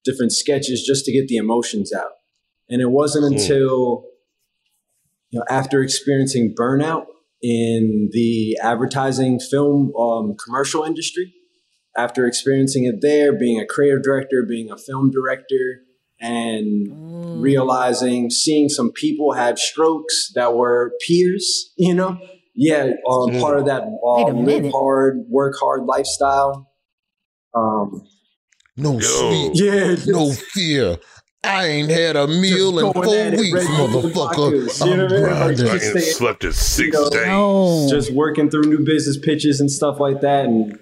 [0.05, 2.13] different sketches just to get the emotions out.
[2.69, 3.41] And it wasn't mm.
[3.41, 4.05] until,
[5.31, 7.07] you know, after experiencing burnout
[7.41, 11.33] in the advertising film um, commercial industry,
[11.97, 15.83] after experiencing it there, being a creative director, being a film director,
[16.21, 17.43] and mm.
[17.43, 22.19] realizing, seeing some people have strokes that were peers, you know,
[22.61, 23.41] yeah, um, mm.
[23.41, 26.69] part of that uh, live hard, work hard lifestyle.
[27.55, 28.05] Um,
[28.77, 30.99] no sleep, yeah, no fear.
[31.45, 34.87] I ain't had a meal in four weeks, motherfucker.
[34.87, 35.67] You know what I mean?
[35.67, 37.27] like slept at six you know, days.
[37.27, 37.87] No.
[37.89, 40.77] Just working through new business pitches and stuff like that, and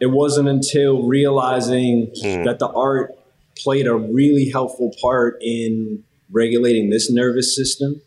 [0.00, 2.44] it wasn't until realizing mm.
[2.44, 3.12] that the art
[3.56, 8.02] played a really helpful part in regulating this nervous system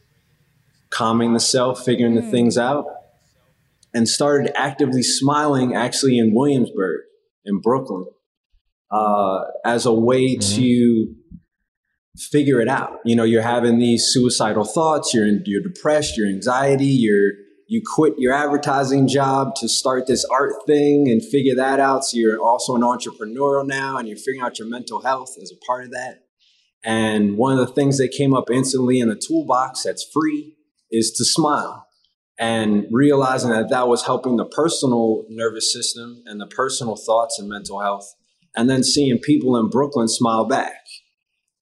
[0.92, 2.62] calming the self, figuring the things mm.
[2.62, 2.86] out,
[3.94, 7.02] and started actively smiling actually in Williamsburg,
[7.44, 8.06] in Brooklyn,
[8.92, 10.56] uh, as a way mm-hmm.
[10.58, 11.16] to
[12.18, 13.00] figure it out.
[13.06, 17.32] You know, you're having these suicidal thoughts, you're, in, you're depressed, you're anxiety, you're
[17.68, 22.04] you quit your advertising job to start this art thing and figure that out.
[22.04, 25.66] So you're also an entrepreneur now and you're figuring out your mental health as a
[25.66, 26.26] part of that.
[26.84, 30.58] And one of the things that came up instantly in the toolbox that's free
[30.92, 31.88] is to smile
[32.38, 37.48] and realizing that that was helping the personal nervous system and the personal thoughts and
[37.48, 38.16] mental health.
[38.56, 40.84] And then seeing people in brooklyn smile back.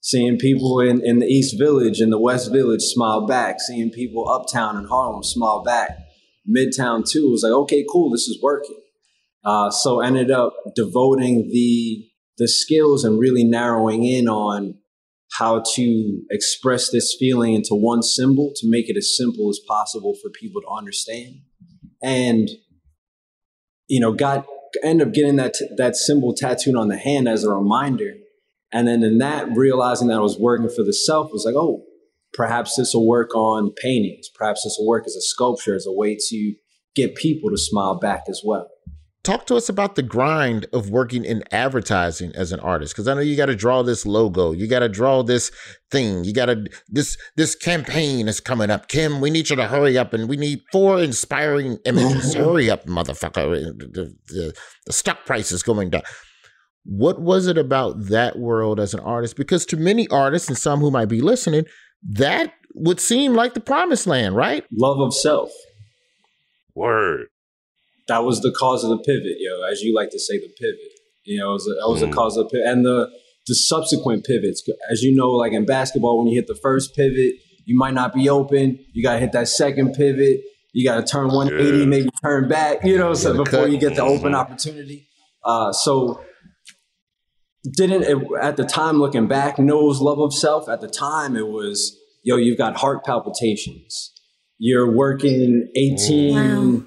[0.01, 3.59] Seeing people in, in the east village and the west village smile back.
[3.59, 5.91] Seeing people uptown in harlem smile back.
[6.49, 8.79] Midtown too it was like okay cool this is working.
[9.43, 12.05] Uh, so ended up devoting the
[12.37, 14.78] the skills and really narrowing in on
[15.39, 20.13] how to express this feeling into one symbol to make it as simple as possible
[20.21, 21.35] for people to understand.
[22.03, 22.49] And,
[23.87, 24.45] you know, got
[24.83, 28.15] end up getting that, that symbol tattooed on the hand as a reminder.
[28.71, 31.83] And then in that, realizing that I was working for the self was like, oh,
[32.33, 34.27] perhaps this will work on paintings.
[34.29, 36.53] Perhaps this will work as a sculpture, as a way to
[36.95, 38.67] get people to smile back as well
[39.29, 43.13] talk to us about the grind of working in advertising as an artist because i
[43.13, 45.51] know you got to draw this logo you got to draw this
[45.91, 48.87] thing you got to this this campaign is coming up.
[48.87, 52.33] Kim we need you to hurry up and we need four inspiring images.
[52.33, 53.37] Hurry up motherfucker.
[53.37, 54.53] Uh, the, the,
[54.85, 56.01] the stock price is going down.
[56.85, 59.35] What was it about that world as an artist?
[59.35, 61.65] Because to many artists and some who might be listening
[62.03, 64.65] that would seem like the promised land right?
[64.71, 65.51] Love of self.
[66.75, 67.27] Word
[68.09, 70.99] that was the cause of the pivot, yo, as you like to say, the pivot.
[71.23, 72.09] You know, it was a, that was mm.
[72.09, 72.67] the cause of the pivot.
[72.67, 73.09] And the,
[73.47, 77.35] the subsequent pivots, as you know, like in basketball, when you hit the first pivot,
[77.65, 78.83] you might not be open.
[78.93, 80.41] You got to hit that second pivot.
[80.73, 81.85] You got to turn 180, yeah.
[81.85, 83.71] maybe turn back, you know, so before cut.
[83.71, 84.35] you get the open mm-hmm.
[84.35, 85.07] opportunity.
[85.43, 86.21] Uh, so
[87.75, 91.47] didn't it, at the time looking back knows love of self at the time it
[91.47, 94.13] was yo you've got heart palpitations
[94.57, 96.83] you're working 18 wow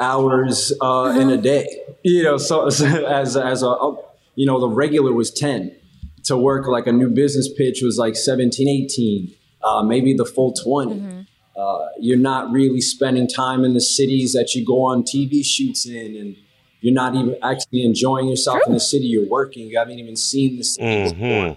[0.00, 1.66] hours uh, in a day.
[2.02, 5.76] You know, so, so as as a oh, you know the regular was ten
[6.24, 9.34] to work like a new business pitch was like 17, 18,
[9.64, 10.94] uh, maybe the full 20.
[10.94, 11.20] Mm-hmm.
[11.56, 15.86] Uh, you're not really spending time in the cities that you go on TV shoots
[15.86, 16.36] in, and
[16.80, 18.68] you're not even actually enjoying yourself True.
[18.68, 19.68] in the city you're working.
[19.68, 21.52] You haven't even seen the city mm-hmm.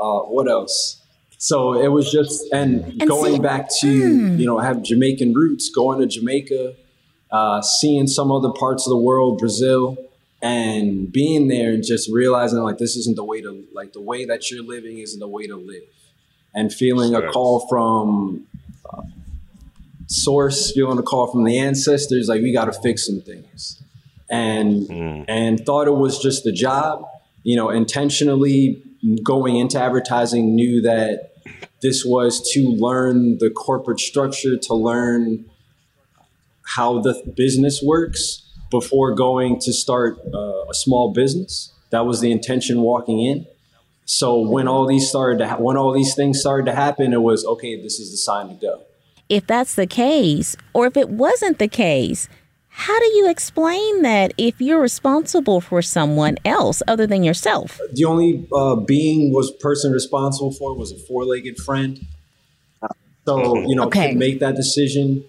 [0.00, 1.02] uh, what else?
[1.38, 4.38] So it was just, and, and going see, back to, mm.
[4.40, 6.74] you know, have Jamaican roots, going to Jamaica,
[7.30, 9.96] uh, seeing some other parts of the world, Brazil,
[10.40, 14.24] and being there and just realizing like this isn't the way to like the way
[14.24, 15.82] that you're living isn't the way to live,
[16.54, 18.46] and feeling a call from
[18.92, 19.02] uh,
[20.06, 23.82] source, feeling a call from the ancestors, like we got to fix some things,
[24.30, 25.24] and mm.
[25.28, 27.04] and thought it was just a job,
[27.42, 28.82] you know, intentionally
[29.22, 31.32] going into advertising knew that
[31.82, 35.44] this was to learn the corporate structure, to learn
[36.76, 41.72] how the business works before going to start uh, a small business.
[41.90, 43.46] That was the intention walking in.
[44.04, 47.22] So when all these started to ha- when all these things started to happen, it
[47.22, 47.80] was okay.
[47.80, 48.82] This is the sign to go.
[49.28, 52.28] If that's the case, or if it wasn't the case,
[52.68, 57.78] how do you explain that if you're responsible for someone else other than yourself?
[57.92, 62.06] The only uh, being was person responsible for was a four-legged friend.
[63.26, 64.14] So you know, Okay.
[64.14, 65.24] make that decision.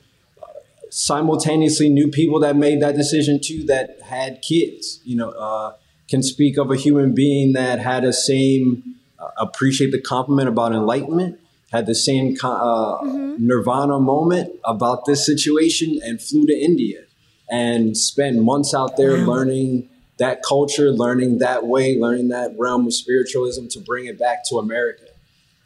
[0.89, 4.99] Simultaneously, knew people that made that decision too that had kids.
[5.03, 5.73] You know, uh,
[6.09, 10.71] can speak of a human being that had a same uh, appreciate the compliment about
[10.71, 11.39] enlightenment,
[11.71, 17.03] had the same co- uh, nirvana moment about this situation, and flew to India
[17.51, 22.93] and spent months out there learning that culture, learning that way, learning that realm of
[22.93, 25.05] spiritualism to bring it back to America.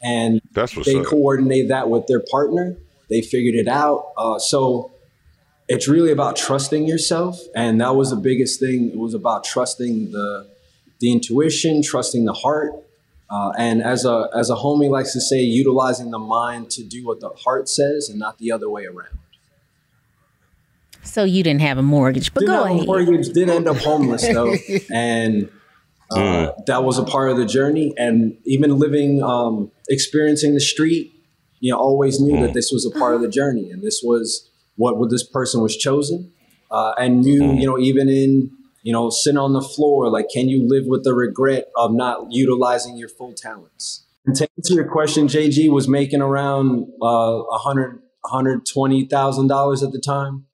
[0.02, 1.06] And That's what's they up.
[1.06, 2.76] coordinate that with their partner.
[3.10, 4.12] They figured it out.
[4.16, 4.92] Uh, so
[5.68, 8.90] it's really about trusting yourself, and that was the biggest thing.
[8.90, 10.48] It was about trusting the
[11.00, 12.72] the intuition, trusting the heart,
[13.30, 17.06] uh, and as a as a homie likes to say, utilizing the mind to do
[17.06, 19.18] what the heart says, and not the other way around.
[21.02, 22.86] So you didn't have a mortgage, but did go ahead.
[22.86, 24.54] mortgage, did end up homeless though,
[24.92, 25.50] and
[26.10, 27.94] uh, that was a part of the journey.
[27.96, 31.12] And even living, um, experiencing the street,
[31.60, 34.50] you know, always knew that this was a part of the journey, and this was
[34.76, 36.32] what what this person was chosen,
[36.70, 38.50] uh, and knew, you know, even in
[38.82, 42.26] you know, sitting on the floor, like, can you live with the regret of not
[42.30, 44.04] utilizing your full talents?
[44.26, 49.48] And to answer your question, JG was making around uh, a hundred, hundred twenty thousand
[49.48, 50.44] dollars at the time,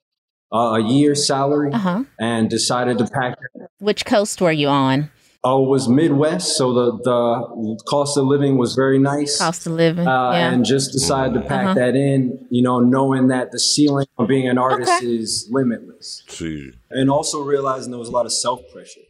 [0.53, 2.05] uh, a year salary, Uh-huh.
[2.19, 3.37] and decided to pack.
[3.79, 5.09] Which coast were you on?
[5.43, 9.39] Oh, was Midwest, so the the cost of living was very nice.
[9.39, 10.07] Cost of living.
[10.07, 10.51] Uh, yeah.
[10.53, 11.73] And just decided to pack Uh-huh.
[11.73, 16.21] that in, you know, knowing that the ceiling of being an artist is limitless.
[16.27, 16.69] See.
[16.91, 19.01] And also realizing there was a lot of self pressure.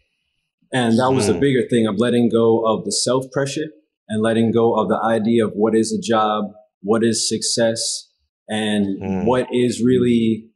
[0.71, 1.41] And that was the Mm.
[1.41, 3.67] bigger thing of letting go of the self pressure
[4.07, 6.45] and letting go of the idea of what is a job,
[6.81, 8.07] what is success,
[8.47, 9.25] and Mm.
[9.25, 10.47] what is really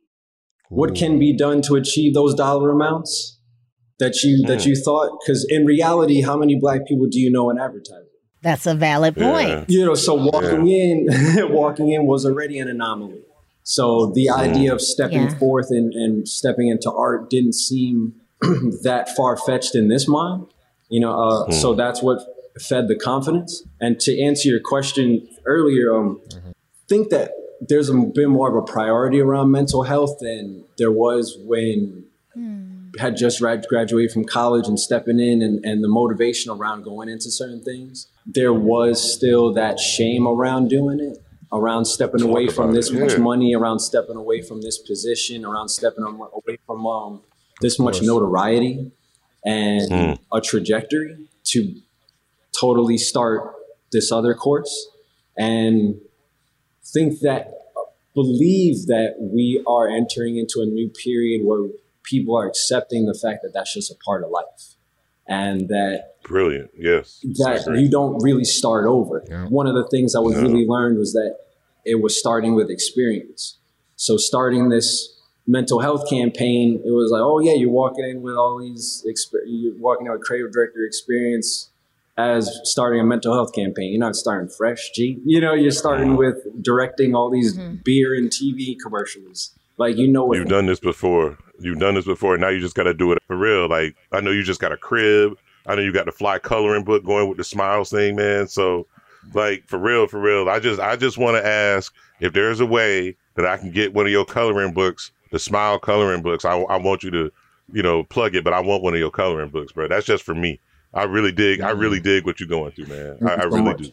[0.69, 3.34] what can be done to achieve those dollar amounts
[3.99, 4.65] that you that Mm.
[4.67, 8.09] you thought because in reality how many black people do you know in advertising
[8.41, 9.69] That's a valid point.
[9.69, 11.07] you know so walking in
[11.51, 13.21] walking in was already an anomaly
[13.63, 15.37] so the idea of stepping Yeah.
[15.39, 18.13] forth and, and stepping into art didn't seem
[18.83, 20.45] that far-fetched in this mind
[20.89, 21.53] you know uh, Mm.
[21.53, 22.19] so that's what
[22.59, 26.21] fed the confidence and to answer your question earlier um
[26.87, 27.31] think that
[27.61, 32.04] there's been more of a priority around mental health than there was when
[32.99, 37.29] had just graduated from college and stepping in and, and the motivation around going into
[37.31, 41.17] certain things, there was still that shame around doing it,
[41.51, 43.17] around stepping Talk away from this it, much yeah.
[43.19, 47.21] money, around stepping away from this position, around stepping away from um,
[47.61, 48.91] this much notoriety
[49.45, 50.19] and Mm.
[50.33, 51.15] a trajectory
[51.45, 51.75] to
[52.59, 53.53] totally start
[53.91, 54.87] this other course
[55.37, 55.99] and
[56.83, 57.51] think that
[58.13, 61.69] believe that we are entering into a new period where
[62.05, 64.75] people are accepting the fact that that's just a part of life
[65.27, 66.71] and that Brilliant.
[66.77, 67.19] Yes.
[67.23, 69.23] that you don't really start over.
[69.49, 70.43] One of the things I was No.
[70.43, 71.37] really learned was that
[71.85, 73.57] it was starting with experience.
[73.95, 75.13] So starting this
[75.47, 79.43] mental health campaign, it was like, oh yeah, you're walking in with all these, exper-
[79.45, 81.69] you're walking in with creative director experience
[82.17, 83.91] as starting a mental health campaign.
[83.91, 85.21] You're not starting fresh, G.
[85.25, 87.75] You know, you're starting with directing all these mm-hmm.
[87.83, 89.51] beer and TV commercials.
[89.77, 91.37] Like you know what You've done this before.
[91.59, 92.37] You've done this before.
[92.37, 93.67] Now you just got to do it for real.
[93.67, 95.37] Like I know you just got a crib.
[95.67, 98.47] I know you got the fly coloring book going with the smiles thing, man.
[98.47, 98.87] So,
[99.33, 100.47] like for real, for real.
[100.47, 103.93] I just, I just want to ask if there's a way that I can get
[103.93, 106.45] one of your coloring books, the smile coloring books.
[106.45, 107.31] I, I want you to,
[107.73, 109.87] you know, plug it, but I want one of your coloring books, bro.
[109.87, 110.59] That's just for me.
[110.93, 111.61] I really dig.
[111.61, 112.03] I really mm.
[112.03, 113.17] dig what you're going through, man.
[113.27, 113.91] I, I really do.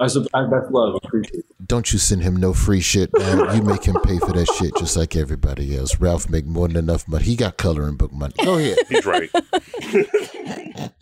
[0.00, 0.94] I, sup- I that's love.
[1.02, 1.66] Appreciate it.
[1.66, 3.56] Don't you send him no free shit, man.
[3.56, 5.98] You make him pay for that shit just like everybody else.
[5.98, 7.24] Ralph make more than enough, money.
[7.24, 8.34] he got coloring book money.
[8.44, 8.78] Go ahead.
[8.88, 9.30] He's right.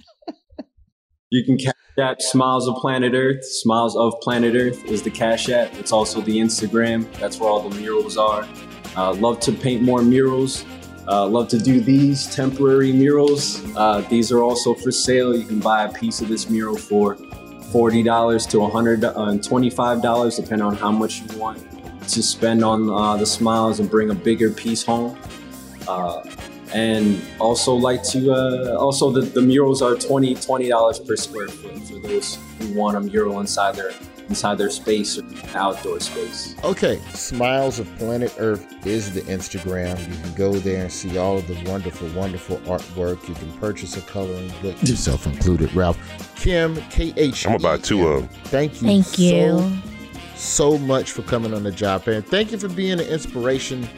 [1.29, 3.45] You can cash app Smiles of Planet Earth.
[3.45, 5.75] Smiles of Planet Earth is the cash app.
[5.75, 7.13] It's also the Instagram.
[7.19, 8.47] That's where all the murals are.
[8.97, 10.65] Uh, love to paint more murals.
[11.09, 13.61] Uh, love to do these temporary murals.
[13.77, 15.37] Uh, these are also for sale.
[15.37, 17.17] You can buy a piece of this mural for
[17.77, 21.59] forty dollars to one hundred and twenty-five dollars, depending on how much you want
[22.09, 25.15] to spend on uh, the smiles and bring a bigger piece home.
[25.87, 26.23] Uh,
[26.73, 30.35] and also like to uh, also the, the murals are 20
[30.69, 33.93] dollars per square foot for those who want a mural inside their
[34.29, 35.25] inside their space or
[35.55, 36.55] outdoor space.
[36.65, 39.99] Okay, Smiles of Planet Earth is the Instagram.
[40.09, 43.29] You can go there and see all of the wonderful, wonderful artwork.
[43.29, 45.99] You can purchase a coloring book, yourself included, Ralph.
[46.37, 47.47] Kim, KH.
[47.47, 48.29] I'm gonna buy two of them.
[48.47, 48.89] Thank you.
[48.89, 49.59] Thank you.
[49.59, 49.73] So,
[50.35, 53.89] so much for coming on the job, and thank you for being an inspiration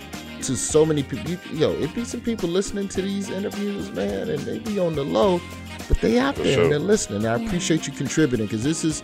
[0.43, 1.31] to so many people.
[1.31, 4.95] You, yo, it be some people listening to these interviews, man, and they be on
[4.95, 5.41] the low,
[5.89, 6.63] but they out For there sure.
[6.65, 7.27] and they're listening.
[7.27, 9.03] I appreciate you contributing because this is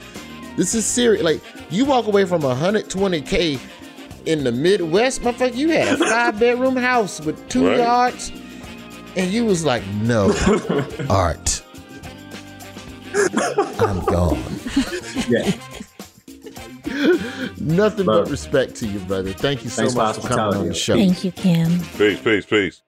[0.57, 1.23] this is serious.
[1.23, 1.41] Like
[1.71, 3.61] you walk away from 120k
[4.27, 5.55] in the Midwest, motherfucker.
[5.57, 7.79] You had a five bedroom house with two Right.
[7.79, 8.31] yards,
[9.17, 10.33] and you was like, no
[11.11, 11.63] art.
[13.79, 14.43] I'm gone.
[15.29, 15.53] Yeah.
[17.61, 19.33] Nothing but respect to you, brother.
[19.33, 20.95] Thank you so Thanks much for coming on the show.
[20.95, 21.81] Thank you, Kim.
[21.97, 22.83] Peace, peace, peace.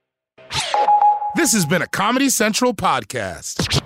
[1.36, 3.85] This has been a Comedy Central podcast.